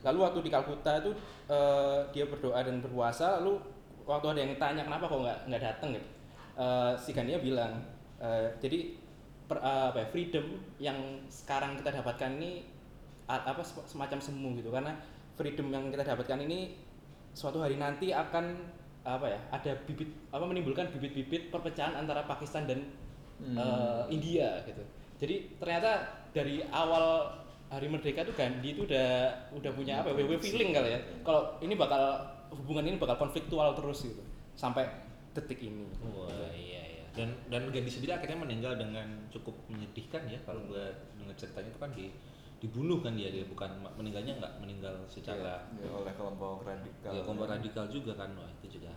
[0.04, 1.12] Lalu waktu di Kalkuta itu
[1.48, 3.60] eh, dia berdoa dan berpuasa, lalu
[4.08, 6.08] waktu ada yang tanya kenapa kok nggak nggak datang gitu,
[6.56, 7.84] eh, si Gandhi bilang,
[8.20, 8.96] eh, jadi
[9.48, 10.46] per- eh, apa ya, freedom
[10.80, 12.64] yang sekarang kita dapatkan ini
[13.28, 14.72] apa sem- semacam semu gitu.
[14.72, 14.96] Karena
[15.36, 16.80] freedom yang kita dapatkan ini
[17.36, 18.56] suatu hari nanti akan
[19.08, 22.80] apa ya ada bibit apa menimbulkan bibit-bibit perpecahan antara Pakistan dan
[23.60, 24.84] eh, India gitu.
[25.18, 27.30] Jadi ternyata dari awal
[27.68, 29.10] hari merdeka tuh Gandhi itu udah
[29.52, 31.00] udah punya apa ya, wewe feeling kali ya.
[31.22, 32.00] Kalau ini bakal
[32.54, 34.88] hubungan ini bakal konfliktual terus gitu sampai
[35.32, 35.84] detik ini.
[36.08, 37.06] Wah iya iya.
[37.12, 41.78] Dan dan Gandhi sendiri akhirnya meninggal dengan cukup menyedihkan ya kalau gua dengar ceritanya itu
[41.78, 42.06] kan di
[42.58, 47.14] dibunuh kan dia dia bukan meninggalnya nggak meninggal secara Ya, oleh kelompok radikal.
[47.14, 48.90] ya kelompok radikal juga kan wah itu juga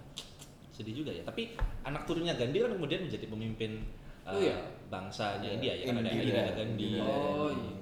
[0.71, 1.53] sedih juga ya tapi
[1.83, 3.85] anak turunnya Gandhi kan kemudian menjadi pemimpin
[4.25, 4.57] uh, Oh iya?
[4.89, 6.25] bangsanya Ya, India ya kan ada Indira.
[6.25, 7.69] Indira Gandhi Oh, Gandhi.
[7.69, 7.73] Iya.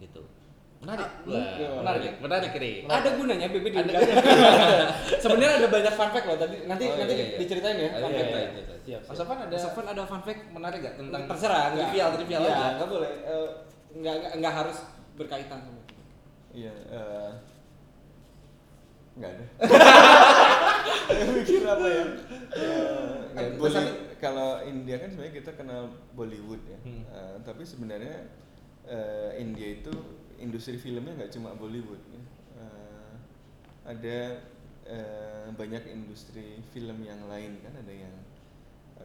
[0.00, 0.22] Gitu
[0.80, 1.68] menarik Ah, Wah, iya.
[1.76, 2.72] menarik menarik Ri.
[2.88, 4.00] Ada gunanya BB di Ada-
[5.22, 6.56] Sebenarnya ada banyak fun fact loh tadi.
[6.64, 7.36] Nanti Oh, nanti iya, iya.
[7.36, 7.88] diceritain ya.
[7.90, 8.32] Ada fun yang fact.
[8.34, 8.72] lain gitu.
[8.80, 12.64] Siap, Mas ada Mas ada fun fact menarik gak tentang terserah trivial trivial Iya, aja
[12.72, 13.10] enggak boleh.
[13.12, 13.48] Eh,
[13.92, 14.78] enggak enggak enggak harus
[15.14, 15.94] berkaitan sama itu.
[16.56, 16.72] Iya.
[16.88, 17.30] eh,
[19.12, 19.44] Nggak ada.
[21.34, 22.04] Mikir apa ya?
[22.56, 26.78] Eh, nggak, Bolly- kalau India kan sebenarnya kita kenal Bollywood ya.
[26.80, 27.04] Hmm.
[27.04, 28.32] Eh, tapi sebenarnya
[28.90, 29.94] eh, India itu
[30.42, 32.02] industri filmnya nggak cuma Bollywood.
[32.10, 32.22] Ya.
[32.58, 33.14] Eh,
[33.86, 34.18] ada
[34.90, 38.14] eh, banyak industri film yang lain kan ada yang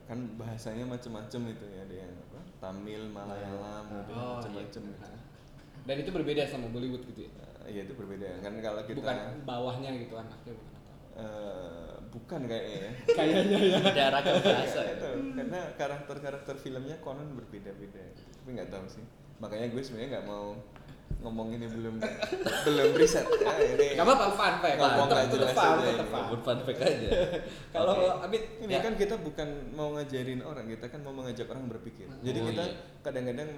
[0.05, 4.91] kan bahasanya macam-macam itu ya ada yang apa Tamil Malayalam gitu Oh, macam-macam iya.
[4.91, 5.17] gitu.
[5.85, 7.31] Dan itu berbeda sama Bollywood gitu ya.
[7.65, 9.17] Iya itu berbeda kan kalau kita Bukan
[9.47, 10.81] bawahnya gitu anaknya bukan.
[11.15, 12.91] Eh, bukan kayaknya ya.
[13.17, 13.77] Kayaknya ya.
[13.87, 14.79] Ada ragam bahasa.
[14.99, 18.03] Tahu, karena karakter-karakter filmnya konon berbeda-beda.
[18.11, 19.05] Tapi nggak tahu sih.
[19.37, 20.55] Makanya gue sebenarnya nggak mau
[21.15, 21.95] ngomong ini belum
[22.65, 23.97] belum riset ya ini.
[23.97, 24.77] Enggak apa-apa fun fact.
[24.77, 26.23] Ngomong nggak jelas fun, aja fun.
[26.39, 27.09] Fun fact aja
[27.75, 28.25] Kalau Oke.
[28.25, 32.05] Abid Ini ya, kan kita bukan mau ngajarin orang, kita kan mau mengajak orang berpikir.
[32.21, 32.77] Jadi Oh, kita iya.
[33.01, 33.49] kadang-kadang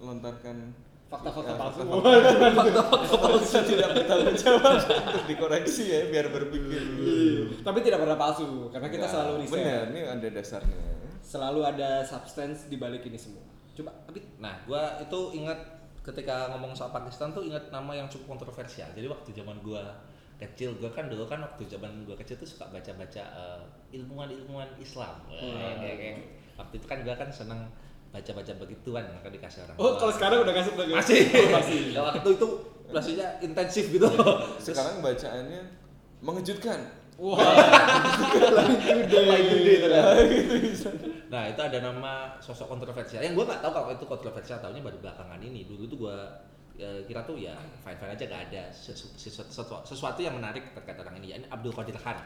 [0.00, 0.56] melontarkan
[1.04, 1.80] fakta-fakta ya, palsu.
[1.84, 6.82] fakta-fakta palsu tidak bertanggung jawab untuk dikoreksi ya biar berpikir.
[7.60, 9.56] Tapi tidak pernah palsu karena kita Nggak, selalu riset.
[9.60, 10.80] Benar, ini ada dasarnya.
[11.20, 13.44] Selalu ada substance di balik ini semua.
[13.74, 15.58] Coba Abid Nah, gua itu ingat
[16.00, 18.86] ketika ngomong soal Pakistan tuh ingat nama yang cukup kontroversial.
[18.92, 19.82] Jadi waktu zaman gua
[20.36, 23.60] kecil, gua kan dulu kan waktu zaman gua kecil tuh suka baca-baca eh,
[23.94, 25.14] ilmuwan-ilmuwan Islam.
[25.26, 26.22] Wah, kayak- kayak-
[26.54, 27.60] waktu itu kan gua kan seneng
[28.10, 29.74] baca-baca begituan kan dikasih orang.
[29.74, 31.18] Oh, kalau sekarang udah gak suka masih.
[31.34, 31.80] Oh, masih.
[31.90, 32.46] Ya, waktu itu
[32.84, 34.06] belajarnya intensif gitu.
[34.60, 35.62] Sekarang bacaannya
[36.20, 36.78] mengejutkan.
[37.14, 37.38] Wah,
[38.50, 39.18] lagi gede.
[39.24, 40.12] Lagi gede ternyata.
[41.34, 43.18] Nah itu ada nama sosok kontroversial.
[43.18, 45.66] Yang gue nggak tahu kalau itu kontroversial tahunya baru belakangan ini.
[45.66, 46.16] Dulu tuh gue
[46.78, 50.98] kira tuh ya fine fine aja gak ada sesu- sesu- sesuatu, sesuatu yang menarik terkait
[50.98, 52.18] orang ini ya ini Abdul Qadir Khan.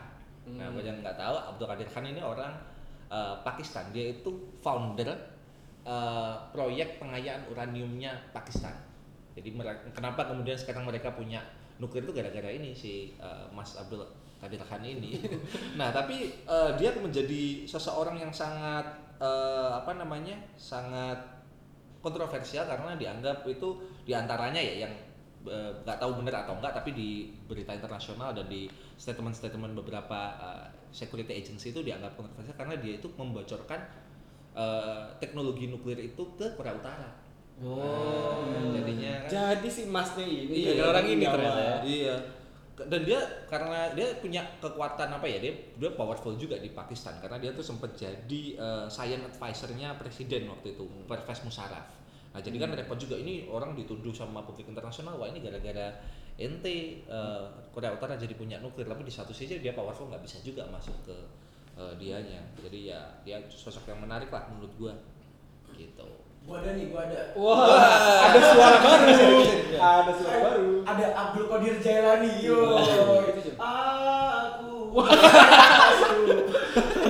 [0.49, 2.53] Nah buat yang nggak tahu Abdul Qadir Khan ini orang
[3.09, 3.89] eh, Pakistan.
[3.93, 4.29] Dia itu
[4.61, 5.09] founder
[5.85, 8.73] eh, proyek pengayaan uraniumnya Pakistan.
[9.37, 9.53] Jadi
[9.93, 11.45] kenapa kemudian sekarang mereka punya
[11.79, 14.05] nuklir itu gara-gara ini si eh, Mas Abdul
[14.39, 15.19] Qadir Khan ini.
[15.81, 18.87] nah, tapi eh, dia menjadi seseorang yang sangat
[19.19, 20.39] eh, apa namanya?
[20.55, 21.19] sangat
[21.99, 24.95] kontroversial karena dianggap itu di antaranya ya yang
[25.47, 27.11] eh, nggak tahu benar atau enggak tapi di
[27.51, 33.11] berita internasional dan di statement-statement beberapa eh, security agency itu dianggap kontroversial karena dia itu
[33.19, 33.81] membocorkan
[34.55, 37.11] eh, teknologi nuklir itu ke Korea Utara.
[37.59, 38.47] Oh.
[38.47, 41.77] Nah, jadinya kan Jadi si masnya ini Iya, orang ini ternyata ya.
[41.83, 42.17] Iya.
[42.87, 43.19] Dan dia
[43.51, 45.43] karena dia punya kekuatan apa ya?
[45.43, 50.47] Dia dia powerful juga di Pakistan karena dia tuh sempat jadi eh, science advisor-nya presiden
[50.47, 51.87] waktu itu, Pervez Musharraf.
[52.29, 55.97] Nah, jadi kan repot juga ini orang dituduh sama publik internasional wah ini gara-gara
[56.39, 57.45] ente eh,
[57.75, 60.95] Korea Utara jadi punya nuklir tapi di satu sisi dia powerful nggak bisa juga masuk
[61.03, 61.17] ke
[61.75, 62.45] eh, dianya.
[62.63, 64.95] Jadi ya dia sosok yang menarik lah menurut gua.
[65.75, 66.28] Gitu.
[66.49, 67.21] Gua ada nih, gua ada.
[67.37, 69.13] Wah, ada suara baru.
[69.77, 70.81] Ada suara baru.
[70.81, 72.33] Ada Abdul Qadir Jailani.
[72.41, 72.57] Yo.
[73.05, 73.69] Oh, itu coba.
[74.49, 74.97] Aku.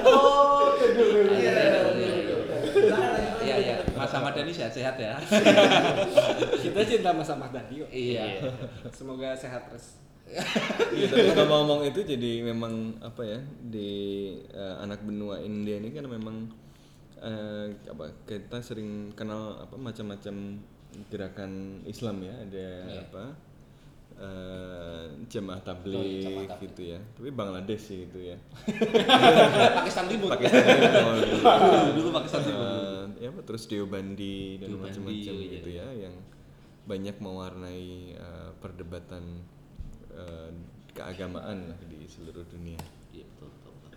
[0.03, 1.39] Oh, kedua.
[1.39, 2.35] Iya, iya, iya.
[3.39, 5.15] Iya iya, Mas Ahmad Dhani sehat-sehat ya.
[6.67, 7.91] Kita cinta sama Ahmad Dhani kok.
[7.95, 8.43] Iya.
[8.91, 10.03] Semoga sehat terus.
[10.99, 13.91] Iya, tapi kalau ngomong itu jadi memang apa ya di
[14.51, 16.51] eh, anak benua India ini kan memang
[17.21, 20.59] eh, apa kita sering kenal apa macam-macam
[21.07, 23.01] gerakan Islam ya ada Iya.
[23.05, 23.25] apa
[24.19, 28.37] eh, jamaah Oh, tabligh iya, gitu ya tapi Bangladesh sih itu ya
[29.79, 30.35] Pakistan Timur.
[30.35, 31.45] Pakistan Timur dulu.
[31.99, 32.67] Dulu Pakistan Timur.
[32.67, 36.15] Eh, ya apa terus Deobandi dan macam-macam iya, gitu ya yang
[36.89, 39.45] banyak mewarnai eh, perdebatan
[40.11, 40.51] eh,
[40.97, 42.81] keagamaan lah di seluruh dunia.
[43.15, 43.93] Iya, betul, betul, betul.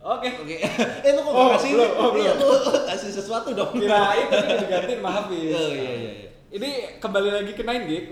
[0.00, 0.28] Oke.
[0.40, 0.56] Oke.
[1.06, 2.48] eh lu kok Oh, kasih belum, oh, Iya, lu
[2.90, 3.76] kasih sesuatu dong.
[3.76, 5.36] Kirain udah digantiin maaf ya.
[5.36, 6.28] Oh iya iya iya.
[6.50, 8.04] Ini kembali lagi ke Nine Gag.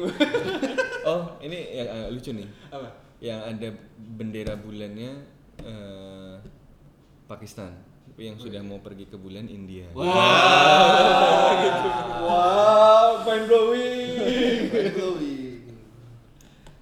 [1.09, 2.47] Oh ini yang eh, lucu nih.
[2.71, 2.89] Apa?
[3.19, 3.69] Yang ada
[3.99, 5.11] bendera bulannya
[5.65, 6.37] eh,
[7.27, 7.73] Pakistan,
[8.09, 9.91] tapi yang sudah mau pergi ke bulan India.
[9.93, 10.07] Wow,
[13.27, 14.09] mind blowing.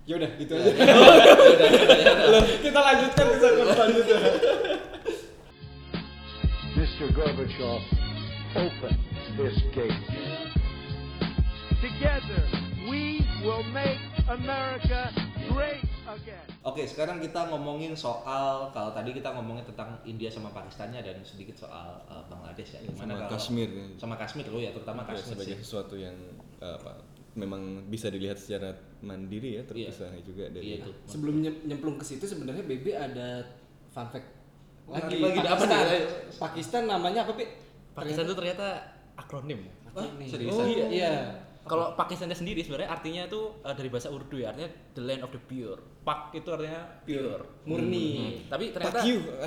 [0.07, 0.70] Ya udah gitu aja.
[16.77, 21.57] Oke, sekarang kita ngomongin soal kalau tadi kita ngomongin tentang India sama Pakistannya dan sedikit
[21.57, 22.85] soal eh, Bangladesh ya.
[22.87, 23.68] Sama kalau- Kashmir.
[23.97, 25.64] Sama Kashmir lo ya, terutama Ya, Kashmir sebagai sih.
[25.64, 26.12] sesuatu yang
[26.61, 27.01] eh, apa
[27.33, 30.91] memang bisa dilihat secara mandiri ya terpisah juga dari Iya itu.
[31.07, 33.41] Sebelum nyem- nyemplung ke situ sebenarnya BB ada
[33.89, 34.29] fun fact
[34.87, 35.16] lagi.
[35.16, 35.81] Lagi, apa Pakistan.
[35.83, 36.03] nih?
[36.37, 37.45] Pakistan namanya apa, Pi?
[37.93, 38.66] Pakistan itu ternyata
[39.16, 39.64] akronim.
[39.97, 40.29] Wah, Ini.
[40.29, 40.61] seriusan?
[40.61, 40.87] Oh, iya.
[40.93, 41.12] iya.
[41.67, 45.35] Kalau Pakistannya sendiri sebenarnya artinya itu uh, dari bahasa Urdu ya, artinya the land of
[45.35, 45.83] the pure.
[46.07, 48.11] Pak itu artinya pure, Murni.
[48.14, 48.55] Hmm.
[48.55, 49.19] Tapi ternyata Fuck you,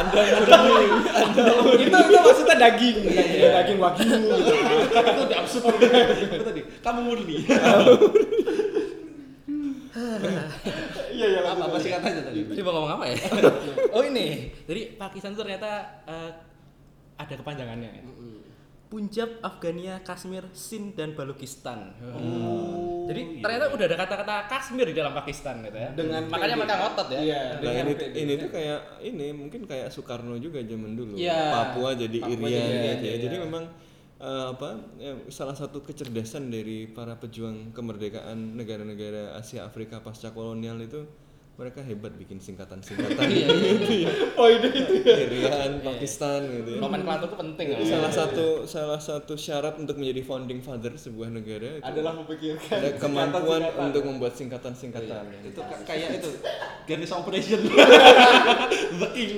[0.00, 0.88] Anda murni.
[1.12, 1.84] Anda murni.
[1.84, 4.52] itu itu maksudnya daging, daging, daging wagyu gitu.
[4.88, 6.62] itu udah absurd Apa tadi?
[6.80, 7.36] Kamu murni.
[11.14, 11.40] Iya, iya.
[11.46, 12.42] apa apa sih katanya tadi?
[12.42, 13.16] Tadi mau ngomong apa ya?
[13.94, 14.50] oh ini.
[14.66, 16.30] Jadi Pakistan itu ternyata uh,
[17.14, 17.90] ada kepanjangannya.
[17.94, 18.02] ya.
[18.94, 21.98] Punjab, Afgania, Kashmir, Sind dan Balukistan.
[22.14, 23.42] Oh, Jadi iya.
[23.42, 25.90] ternyata udah ada kata-kata Kashmir di dalam Pakistan gitu ya.
[25.98, 26.60] Dengan makanya PD.
[26.62, 27.18] mereka ngotot ya.
[27.18, 27.42] Iya.
[27.42, 28.14] Nah dengan ini, PD.
[28.14, 31.18] ini tuh kayak ini mungkin kayak Soekarno juga zaman dulu.
[31.18, 31.42] Iya.
[31.50, 32.94] Papua jadi Papua Irian jadi gitu ya.
[33.02, 33.14] iya.
[33.18, 33.64] Jadi memang
[34.22, 34.68] eh, apa
[35.02, 41.02] ya, salah satu kecerdasan dari para pejuang kemerdekaan negara-negara Asia Afrika pasca kolonial itu
[41.54, 43.46] mereka hebat bikin singkatan-singkatan Iya,
[43.78, 44.10] gitu ya.
[44.34, 45.14] Oh, ini itu ya.
[45.20, 46.78] Irian, Pakistan gitu ya.
[46.78, 47.66] Nomenklatur itu penting.
[47.70, 47.78] ya.
[47.86, 52.90] salah satu salah satu syarat untuk menjadi founding father sebuah negara itu adalah memikirkan ada
[52.96, 53.30] kemampuan
[53.62, 53.86] singkatan-singkatan.
[53.86, 55.22] untuk membuat singkatan-singkatan.
[55.44, 56.30] itu ka- kayak itu
[56.84, 57.60] Ganis Operation
[59.00, 59.30] The King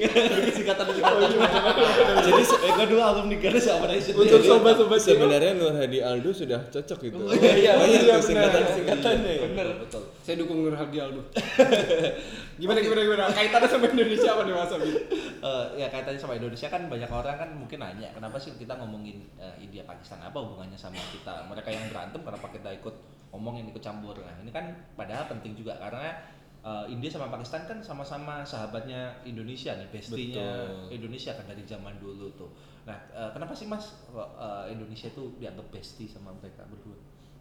[0.50, 1.24] singkatan singkatan
[2.18, 7.00] jadi eh, gue dulu alumni Ganis Operation Untuk sobat-sobat Sebenarnya Nur Hadi Aldo sudah cocok
[7.04, 7.22] itu.
[7.36, 8.24] iya, iya, Banyak iya, benar.
[8.24, 9.34] singkatan-singkatannya.
[9.46, 11.22] bener betul Saya dukung Nur Hadi Aldo.
[12.60, 13.24] gimana gimana gimana?
[13.30, 14.90] Kaitannya sama Indonesia apa nih Mas Abi?
[15.36, 19.20] Eh, ya kaitannya sama Indonesia kan banyak orang kan mungkin nanya kenapa sih kita ngomongin
[19.36, 22.94] eh, India Pakistan apa hubungannya sama kita mereka yang berantem kenapa kita ikut
[23.30, 26.16] ngomongin ikut campur nah ini kan padahal penting juga karena
[26.64, 30.96] eh, India sama Pakistan kan sama-sama sahabatnya Indonesia nih bestinya Betul.
[30.96, 32.50] Indonesia kan dari zaman dulu tuh
[32.88, 36.96] nah eh, kenapa sih mas eh, Indonesia tuh dianggap bestie sama mereka berdua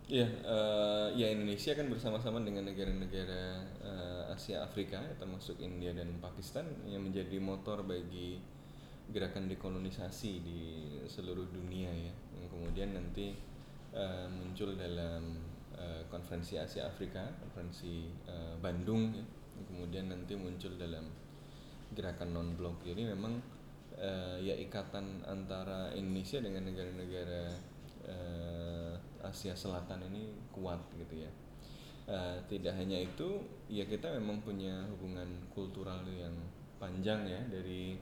[0.06, 3.43] Iya, eh, ya Indonesia kan bersama-sama dengan negara-negara
[3.82, 8.38] eh, Asia Afrika, ya, termasuk India dan Pakistan yang menjadi motor bagi
[9.10, 10.62] gerakan dekolonisasi di
[11.10, 13.34] seluruh dunia ya, yang kemudian nanti
[13.97, 15.41] eh, muncul dalam
[15.74, 19.26] eh, konferensi Asia Afrika, konferensi eh, Bandung, ya,
[19.58, 21.10] yang kemudian nanti muncul dalam
[21.97, 22.86] gerakan non blok.
[22.86, 23.41] Jadi memang
[23.97, 27.74] eh, ya ikatan antara Indonesia dengan negara-negara
[29.26, 31.32] Asia Selatan ini kuat gitu ya.
[32.05, 36.34] Eh, tidak hanya itu, ya kita memang punya hubungan kultural yang
[36.78, 37.97] panjang ya dari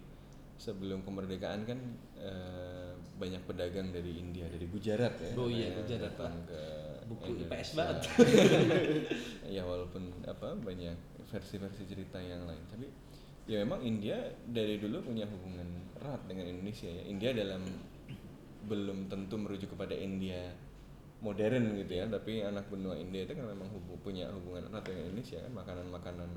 [0.59, 1.79] sebelum kemerdekaan kan
[2.19, 5.31] eh, banyak pedagang dari India dari Gujarat ya.
[5.39, 6.61] Oh iya, Gujarat, datang ke
[7.07, 7.55] Buku Indonesia.
[7.55, 7.99] IPS banget.
[9.55, 10.95] ya walaupun apa banyak
[11.27, 12.87] versi-versi cerita yang lain tapi
[13.49, 14.15] ya memang India
[14.47, 15.67] dari dulu punya hubungan
[15.99, 17.63] erat dengan Indonesia ya India dalam
[18.63, 20.55] belum tentu merujuk kepada India
[21.23, 25.07] modern gitu ya tapi anak benua India itu kan memang hubu- punya hubungan erat dengan
[25.09, 26.29] Indonesia kan makanan-makanan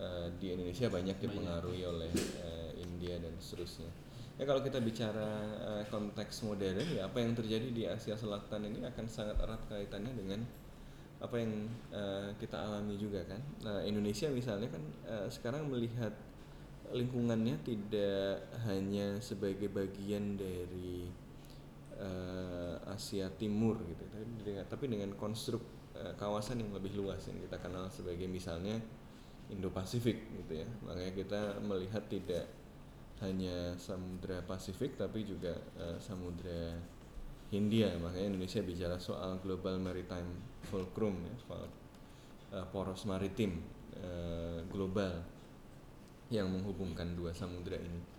[0.00, 2.10] eh, di Indonesia banyak dipengaruhi oleh
[2.40, 3.92] eh, India dan seterusnya.
[4.34, 5.30] Ya kalau kita bicara
[5.62, 10.12] eh, konteks modern ya apa yang terjadi di Asia Selatan ini akan sangat erat kaitannya
[10.16, 10.40] dengan
[11.20, 11.52] apa yang
[11.92, 13.40] eh, kita alami juga kan.
[13.62, 16.16] Nah Indonesia misalnya kan eh, sekarang melihat
[16.90, 21.08] lingkungannya tidak hanya sebagai bagian dari
[21.98, 24.04] eh, Asia Timur gitu.
[24.08, 25.62] Tapi dengan, tapi dengan konstruk
[25.94, 28.78] eh, kawasan yang lebih luas yang kita kenal sebagai misalnya
[29.52, 30.68] Indo-Pasifik gitu ya.
[30.86, 32.44] Makanya kita melihat tidak
[33.22, 36.74] hanya Samudra Pasifik tapi juga eh, Samudra
[37.52, 37.94] Hindia.
[38.00, 41.64] Makanya Indonesia bicara soal global maritime fulcrum ya soal
[42.52, 43.60] eh, poros maritim
[43.94, 45.22] eh, global
[46.32, 48.13] yang menghubungkan dua samudra ini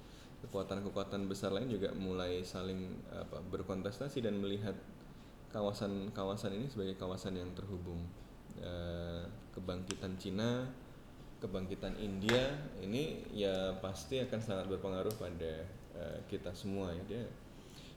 [0.45, 4.77] kekuatan-kekuatan besar lain juga mulai saling apa berkontestasi dan melihat
[5.49, 8.05] kawasan-kawasan ini sebagai kawasan yang terhubung.
[8.61, 10.69] Eh, kebangkitan Cina
[11.35, 15.65] kebangkitan India ini ya pasti akan sangat berpengaruh pada
[15.97, 17.03] eh, kita semua ya.
[17.09, 17.23] Dia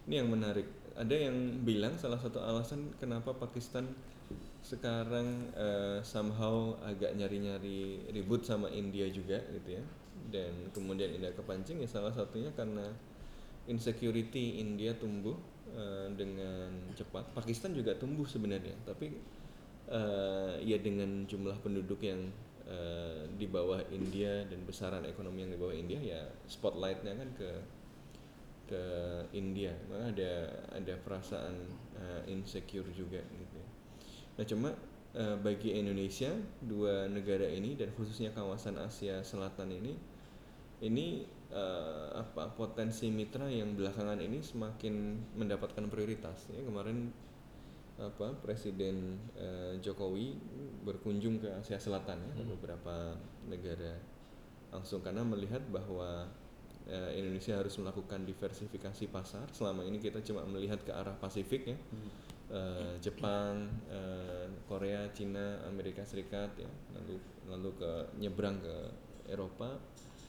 [0.08, 0.66] ini yang menarik.
[0.98, 3.86] Ada yang bilang salah satu alasan kenapa Pakistan
[4.64, 9.84] sekarang eh, somehow agak nyari-nyari ribut sama India juga gitu ya
[10.28, 12.84] dan kemudian India kepancing ya salah satunya karena
[13.68, 15.36] insecurity India tumbuh
[15.76, 19.12] eh, dengan cepat Pakistan juga tumbuh sebenarnya tapi
[19.88, 22.28] eh, ya dengan jumlah penduduk yang
[22.68, 27.50] eh, di bawah India dan besaran ekonomi yang di bawah India ya spotlightnya kan ke
[28.68, 28.82] ke
[29.32, 30.32] India maka ada
[30.76, 31.56] ada perasaan
[31.96, 33.68] eh, insecure juga gitu ya.
[34.40, 34.70] nah cuma
[35.18, 36.30] bagi Indonesia
[36.62, 39.96] dua negara ini dan khususnya kawasan Asia Selatan ini
[40.84, 44.94] ini eh, apa potensi mitra yang belakangan ini semakin
[45.34, 46.46] mendapatkan prioritas.
[46.52, 47.10] Ya kemarin
[47.98, 50.38] apa Presiden eh, Jokowi
[50.86, 53.18] berkunjung ke Asia Selatan ya ke beberapa
[53.50, 53.98] negara
[54.70, 55.02] langsung.
[55.02, 56.30] Karena melihat bahwa
[56.86, 59.50] eh, Indonesia harus melakukan diversifikasi pasar.
[59.50, 61.78] Selama ini kita cuma melihat ke arah Pasifik ya.
[62.48, 66.70] Eh, Jepang eh, Korea Cina Amerika Serikat ya.
[66.94, 67.18] Lalu
[67.50, 68.76] lalu ke nyebrang ke
[69.28, 69.76] Eropa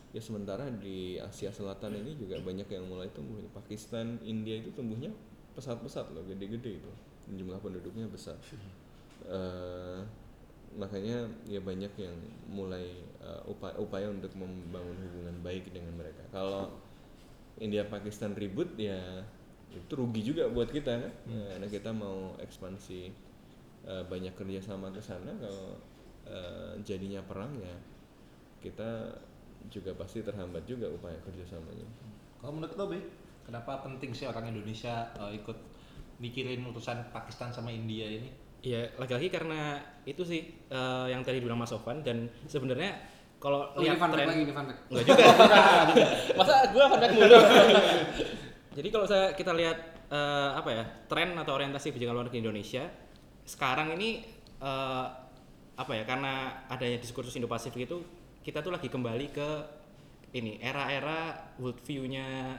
[0.10, 5.14] ya sementara di Asia Selatan ini juga banyak yang mulai tumbuh Pakistan India itu tumbuhnya
[5.54, 6.92] pesat-pesat loh gede-gede itu.
[7.30, 8.34] Jumlah penduduknya besar.
[9.30, 10.00] Eh,
[10.74, 12.18] makanya ya banyak yang
[12.50, 16.26] mulai eh, upaya, upaya untuk membangun hubungan baik dengan mereka.
[16.34, 16.74] Kalau
[17.62, 19.22] India Pakistan ribut ya
[19.70, 21.14] itu rugi juga buat kita kan?
[21.30, 23.14] Ya, karena kita mau ekspansi
[23.86, 25.38] eh, banyak kerjasama ke sana.
[25.38, 25.78] Kalau
[26.26, 27.78] eh, jadinya perang ya
[28.60, 29.14] kita
[29.68, 31.86] juga pasti terhambat juga upaya kerjasamanya
[32.40, 33.00] Kalau menurut lo, Be,
[33.44, 35.58] kenapa penting sih orang Indonesia eh, ikut
[36.24, 38.32] mikirin urusan Pakistan sama India ini?
[38.60, 42.96] Iya, lagi-lagi karena itu sih eh, yang tadi bilang Mas Sofan dan sebenarnya
[43.40, 44.52] kalau Oh, ini lihat fact tren lagi, ini.
[44.52, 45.24] Enggak juga.
[46.40, 47.40] Masa gua fun fact mulu.
[48.78, 49.78] Jadi kalau saya kita lihat
[50.12, 52.84] eh, apa ya, tren atau orientasi kebijakan luar negeri Indonesia
[53.48, 54.28] sekarang ini
[54.60, 55.06] eh,
[55.80, 58.04] apa ya, karena adanya diskursus Indo-Pasifik itu
[58.40, 59.50] kita tuh lagi kembali ke
[60.32, 62.56] ini era-era world view-nya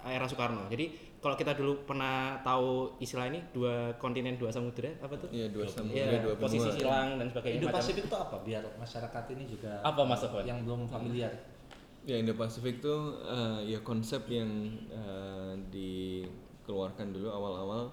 [0.00, 0.66] era Soekarno.
[0.66, 5.28] Jadi kalau kita dulu pernah tahu istilah ini dua kontinen dua samudera apa tuh?
[5.28, 6.44] Iya, dua samudra, Iya, dua benua.
[6.48, 7.60] posisi silang dan sebagainya.
[7.60, 8.36] macam- Indo-Pasifik itu apa?
[8.40, 11.32] Biar masyarakat ini juga Apa, Mas yang belum familiar.
[12.08, 14.48] Ya Indo-Pasifik tuh eh, ya konsep yang
[14.88, 17.92] eh, dikeluarkan dulu awal-awal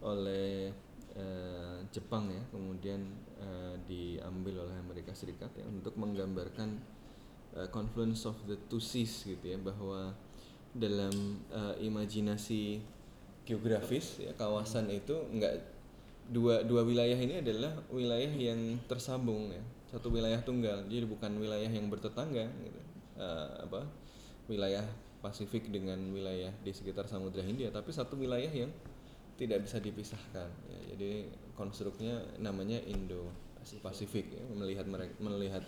[0.00, 0.70] oleh
[1.18, 3.02] eh, Jepang ya, kemudian
[3.40, 6.76] eh, diambil oleh Amerika Serikat ya untuk menggambarkan
[7.56, 10.12] eh, confluence of the two seas gitu ya bahwa
[10.76, 12.78] dalam eh, imajinasi
[13.42, 15.58] geografis ya kawasan itu enggak
[16.30, 21.66] dua dua wilayah ini adalah wilayah yang tersambung ya satu wilayah tunggal jadi bukan wilayah
[21.66, 22.80] yang bertetangga gitu.
[23.18, 23.84] Eh, apa
[24.46, 24.86] wilayah
[25.20, 28.72] Pasifik dengan wilayah di sekitar Samudra Hindia tapi satu wilayah yang
[29.36, 33.30] tidak bisa dipisahkan ya, jadi konstruknya namanya Indo
[33.84, 34.32] Pasifik.
[34.34, 35.64] Ya, melihat mereka melihat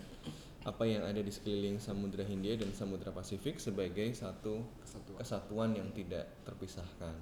[0.63, 4.63] apa yang ada di sekeliling Samudra Hindia dan Samudra Pasifik sebagai satu
[5.19, 7.13] kesatuan, yang tidak terpisahkan.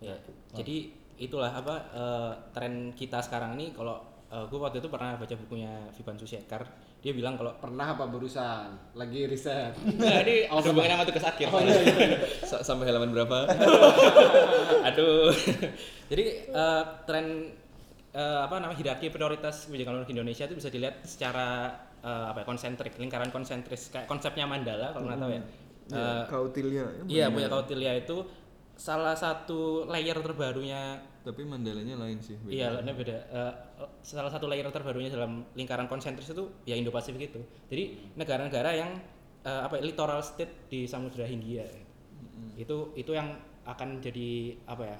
[0.00, 0.16] Ya,
[0.52, 3.72] jadi itulah apa eh, tren kita sekarang ini.
[3.72, 6.66] Kalau gue waktu itu pernah baca bukunya Vivan Susiekar
[7.06, 8.74] dia bilang kalau Pernah apa barusan?
[8.98, 9.78] Lagi riset.
[9.94, 11.46] Nah, ini ada hubungannya sama tugas akhir.
[12.50, 13.46] Sa- sampai halaman berapa?
[14.90, 15.30] Aduh.
[16.10, 17.54] Jadi eh, tren
[18.16, 22.42] eh, apa namanya hierarki prioritas kebijakan luar negeri Indonesia itu bisa dilihat secara eh, apa
[22.42, 25.42] ya, konsentrik, lingkaran konsentris kayak konsepnya mandala kalau nggak tahu ya.
[25.86, 28.26] Eh, Kautilia Iya, punya Kautilya itu
[28.76, 32.54] salah satu layer terbarunya tapi mandalanya lain sih beda.
[32.54, 33.16] Iya, ini beda.
[33.34, 33.52] Eh,
[34.06, 37.42] salah satu layer terbarunya dalam lingkaran konsentris itu ya Indo-Pasifik itu.
[37.66, 38.94] Jadi negara-negara yang
[39.42, 41.66] eh, apa ya, littoral state di Samudra Hindia.
[42.54, 43.34] Itu itu yang
[43.66, 44.98] akan jadi apa ya?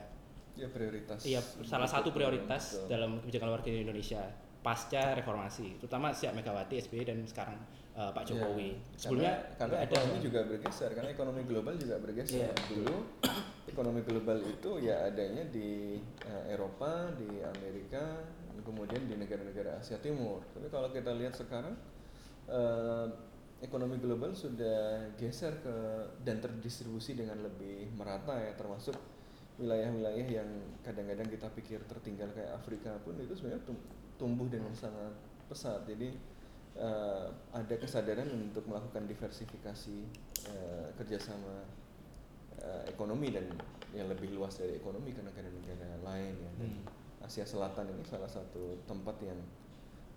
[0.56, 2.88] Ya prioritas Iya, salah satu prioritas Betul.
[2.88, 4.22] dalam kebijakan luar negeri Indonesia
[4.64, 7.54] pasca reformasi, terutama sejak Megawati, SBY dan sekarang
[7.94, 8.74] eh, Pak Jokowi.
[8.74, 8.98] Iya.
[8.98, 9.94] Sebelumnya karena, karena ada.
[9.94, 12.66] ekonomi juga bergeser karena ekonomi global juga bergeser Iya.
[12.74, 12.96] dulu
[13.66, 18.26] ekonomi global itu ya adanya di eh, Eropa di Amerika
[18.66, 21.78] kemudian di negara-negara Asia Timur tapi kalau kita lihat sekarang
[22.50, 23.06] eh,
[23.62, 25.74] ekonomi global sudah geser ke
[26.26, 28.98] dan terdistribusi dengan lebih merata ya termasuk
[29.56, 30.48] wilayah-wilayah yang
[30.84, 33.88] kadang-kadang kita pikir tertinggal kayak Afrika pun itu sebenarnya tum-
[34.20, 35.16] tumbuh dengan sangat
[35.48, 35.84] pesat.
[35.88, 36.12] Jadi
[36.76, 39.98] eh, ada kesadaran untuk melakukan diversifikasi
[40.52, 41.64] eh, kerjasama
[42.60, 43.48] eh, ekonomi dan
[43.96, 46.50] yang lebih luas dari ekonomi ke negara-negara lain ya.
[46.60, 46.70] Dan
[47.24, 49.40] Asia Selatan ini salah satu tempat yang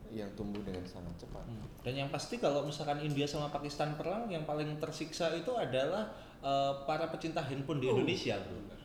[0.10, 1.46] yang tumbuh dengan sangat cepat.
[1.86, 6.12] Dan yang pasti kalau misalkan India sama Pakistan perang, yang paling tersiksa itu adalah
[6.44, 8.76] eh, para pecinta handphone di Indonesia, bro.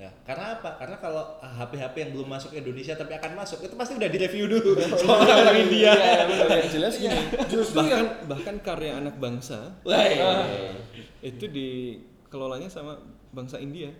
[0.00, 0.80] Ya, karena apa?
[0.80, 4.48] Karena kalau HP-HP yang belum masuk ke Indonesia tapi akan masuk, itu pasti udah direview
[4.48, 5.92] dulu sama orang India.
[6.48, 7.20] Yang jelas gini,
[7.76, 10.48] bahkan bahkan karya anak bangsa Wah, iya.
[11.20, 12.96] itu dikelolanya sama
[13.36, 13.92] bangsa India.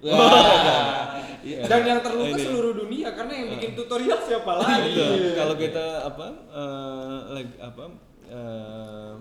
[1.40, 1.68] Iya.
[1.68, 2.44] Dan yang terluka Ini.
[2.48, 5.36] seluruh dunia karena yang bikin tutorial siapa lagi?
[5.36, 7.84] Kalau kita apa eh, lagi apa
[8.28, 9.12] eh,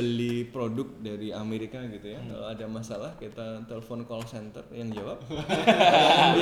[0.00, 2.20] beli produk dari Amerika gitu ya.
[2.24, 5.20] Kalau ada masalah kita telepon call center yang jawab.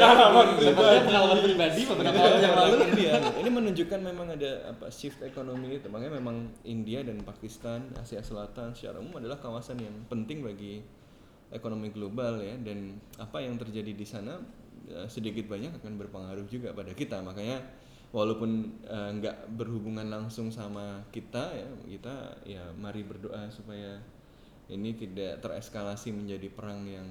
[1.02, 3.12] pengalaman pribadi beberapa tahun yang lalu India.
[3.34, 5.90] Ini menunjukkan memang ada apa shift ekonomi itu.
[5.90, 10.78] Makanya memang India dan Pakistan, Asia Selatan secara umum adalah kawasan yang penting bagi
[11.50, 14.38] ekonomi global ya dan apa yang terjadi di sana
[14.86, 17.18] eh, sedikit banyak akan berpengaruh juga pada kita.
[17.26, 17.58] Makanya
[18.14, 22.14] walaupun eh, nggak berhubungan langsung sama kita ya, kita
[22.46, 23.98] ya mari berdoa supaya
[24.70, 27.08] ini tidak tereskalasi menjadi perang yang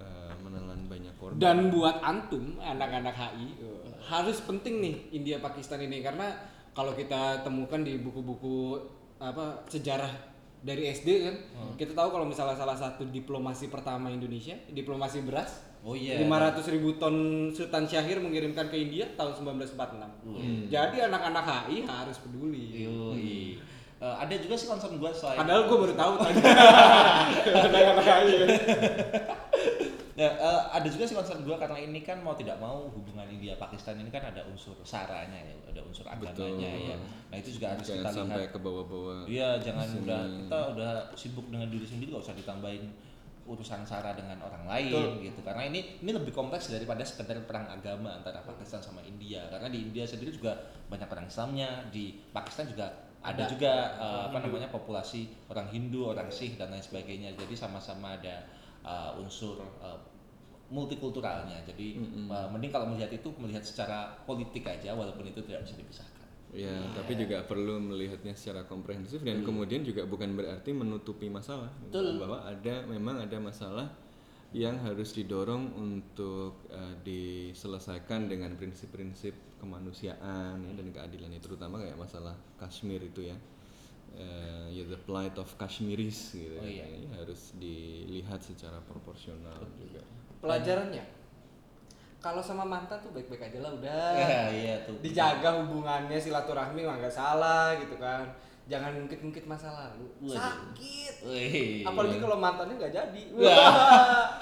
[0.00, 1.36] eh, menelan banyak korban.
[1.36, 6.32] Dan buat antum anak-anak HI eh, harus penting nih India Pakistan ini karena
[6.72, 8.80] kalau kita temukan di buku-buku
[9.20, 11.36] apa sejarah dari SD kan.
[11.76, 16.18] Kita tahu kalau misalnya salah satu diplomasi pertama Indonesia diplomasi beras Oh iya.
[16.18, 17.14] 500 ribu ton
[17.54, 22.82] Sultan Syahir mengirimkan ke India tahun 1946 jadi anak-anak HI harus peduli.
[22.82, 23.62] Yoi.
[23.96, 26.42] Eh, ada juga sih concern gue selain padahal gue baru tahu tadi.
[27.70, 28.34] Anak-anak HI
[30.16, 33.52] Ya, eh, ada juga sih concern gue karena ini kan mau tidak mau hubungan India
[33.60, 36.96] Pakistan ini kan ada unsur saranya ya, ada unsur agamanya ya.
[37.28, 38.54] Nah itu juga harus Jangan kita sampai lihat.
[38.56, 39.28] ke bawah-bawah.
[39.28, 40.00] Iya, jangan sini.
[40.08, 42.88] udah kita udah sibuk dengan diri sendiri gak usah ditambahin
[43.46, 48.18] urusan sara dengan orang lain gitu karena ini ini lebih kompleks daripada sekedar perang agama
[48.18, 50.58] antara Pakistan sama India karena di India sendiri juga
[50.90, 52.90] banyak orang Islamnya di Pakistan juga
[53.22, 58.18] ada, juga eh, apa namanya populasi orang Hindu orang Sikh dan lain sebagainya jadi sama-sama
[58.18, 58.42] ada
[58.86, 59.98] eh, unsur eh,
[60.70, 65.74] multikulturalnya jadi eh, mending kalau melihat itu melihat secara politik aja walaupun itu tidak bisa
[65.74, 66.16] dipisahkan
[66.54, 71.68] Ya, tapi juga perlu melihatnya secara komprehensif dan kemudian juga bukan berarti menutupi masalah.
[71.84, 72.22] Betul.
[72.22, 73.90] Bahwa ada memang ada masalah
[74.54, 81.98] yang harus didorong untuk eh, diselesaikan dengan prinsip-prinsip kemanusiaan ya, dan keadilan itu terutama kayak
[81.98, 83.36] masalah Kashmir itu ya.
[84.16, 86.80] Eh, ya the plight of Kashmiris gitu Oh, ya.
[86.80, 86.84] iya.
[86.88, 90.02] Ini harus dilihat secara proporsional juga.
[90.36, 91.02] pelajarannya
[92.18, 94.94] kalau sama mantan tuh baik-baik aja lah udah Ya, iya tuh.
[94.98, 98.24] dijaga hubungannya silaturahmi mah nggak salah gitu kan
[98.64, 100.34] jangan ngungkit-ngungkit masa lalu Waduh.
[100.34, 101.82] sakit Wih.
[101.82, 103.22] apalagi kalau mantannya nggak jadi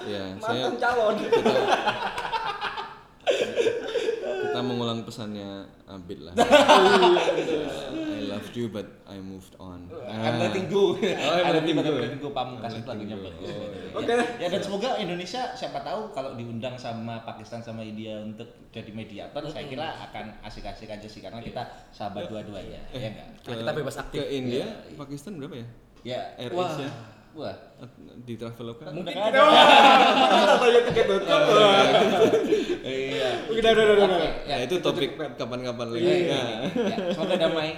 [0.07, 1.41] Ya, mantan saya calon kita
[4.65, 6.35] mengulang pesannya Abid lah.
[8.15, 9.87] I loved you but I moved on.
[10.05, 10.49] I'm Ah.
[10.49, 10.97] letting go.
[10.97, 11.93] I'm letting go.
[11.93, 13.47] letting go pamungkas itu lagunya bagus.
[13.47, 14.13] Oh, Ya, Oke.
[14.41, 19.45] Ya dan semoga Indonesia siapa tahu kalau diundang sama Pakistan sama India untuk jadi mediator
[19.47, 23.29] saya kira akan asik-asik aja sih karena kita sahabat dua-duanya ya enggak?
[23.41, 24.19] Ke, kita bebas aktif.
[24.19, 25.67] Ke India, Pakistan berapa ya?
[26.03, 26.21] Ya.
[26.37, 26.69] Air Wah.
[26.69, 26.91] Asia
[27.35, 27.57] Wah.
[28.23, 28.87] di Traveloka.
[28.89, 31.41] mungkin kita kita tanya tiket.com
[32.81, 33.29] Iya.
[33.51, 36.05] udah udah udah udah Oke, Ya, itu topik kapan-kapan lagi.
[36.05, 36.31] Iya.
[36.31, 36.63] Nah.
[36.71, 37.71] Ya, Semoga damai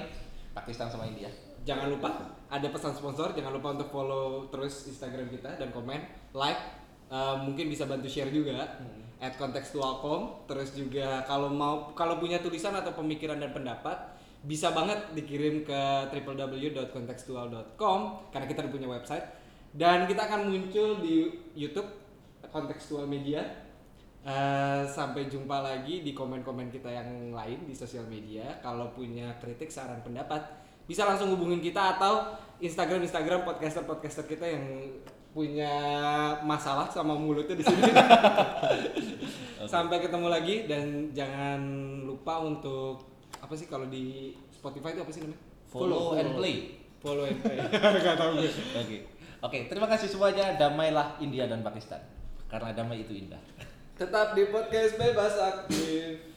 [0.53, 1.29] Pakistan sama India.
[1.63, 2.09] jangan lupa
[2.47, 5.99] ada pesan sponsor jangan lupa untuk follow terus Instagram kita dan komen
[6.33, 6.61] like
[7.07, 8.67] Eh, mungkin bisa bantu share juga
[9.17, 13.95] at kontekstualcom terus juga kalau mau kalau punya tulisan atau pemikiran dan pendapat
[14.43, 15.81] bisa banget dikirim ke
[16.11, 19.23] www.kontekstual.com karena kita udah punya website
[19.77, 21.89] dan kita akan muncul di YouTube
[22.51, 23.67] kontekstual media
[24.27, 28.59] Eh, sampai jumpa lagi di komen-komen kita yang lain di sosial media.
[28.59, 30.43] Kalau punya kritik, saran, pendapat,
[30.83, 34.67] bisa langsung hubungin kita atau Instagram Instagram podcaster podcaster kita yang
[35.31, 35.71] punya
[36.43, 37.87] masalah sama mulutnya di sini.
[39.79, 41.63] Sampai ketemu lagi dan jangan
[42.03, 43.07] lupa untuk
[43.39, 45.39] apa sih kalau di Spotify itu apa sih namanya?
[45.71, 46.83] Follow and play.
[46.99, 47.63] Follow and play.
[48.03, 48.51] Gak tahu gue.
[48.75, 48.99] Oke.
[49.45, 50.57] Oke, terima kasih semuanya.
[50.57, 52.01] Damailah India dan Pakistan.
[52.49, 53.41] Karena damai itu indah.
[53.97, 56.36] Tetap di podcast bebas aktif.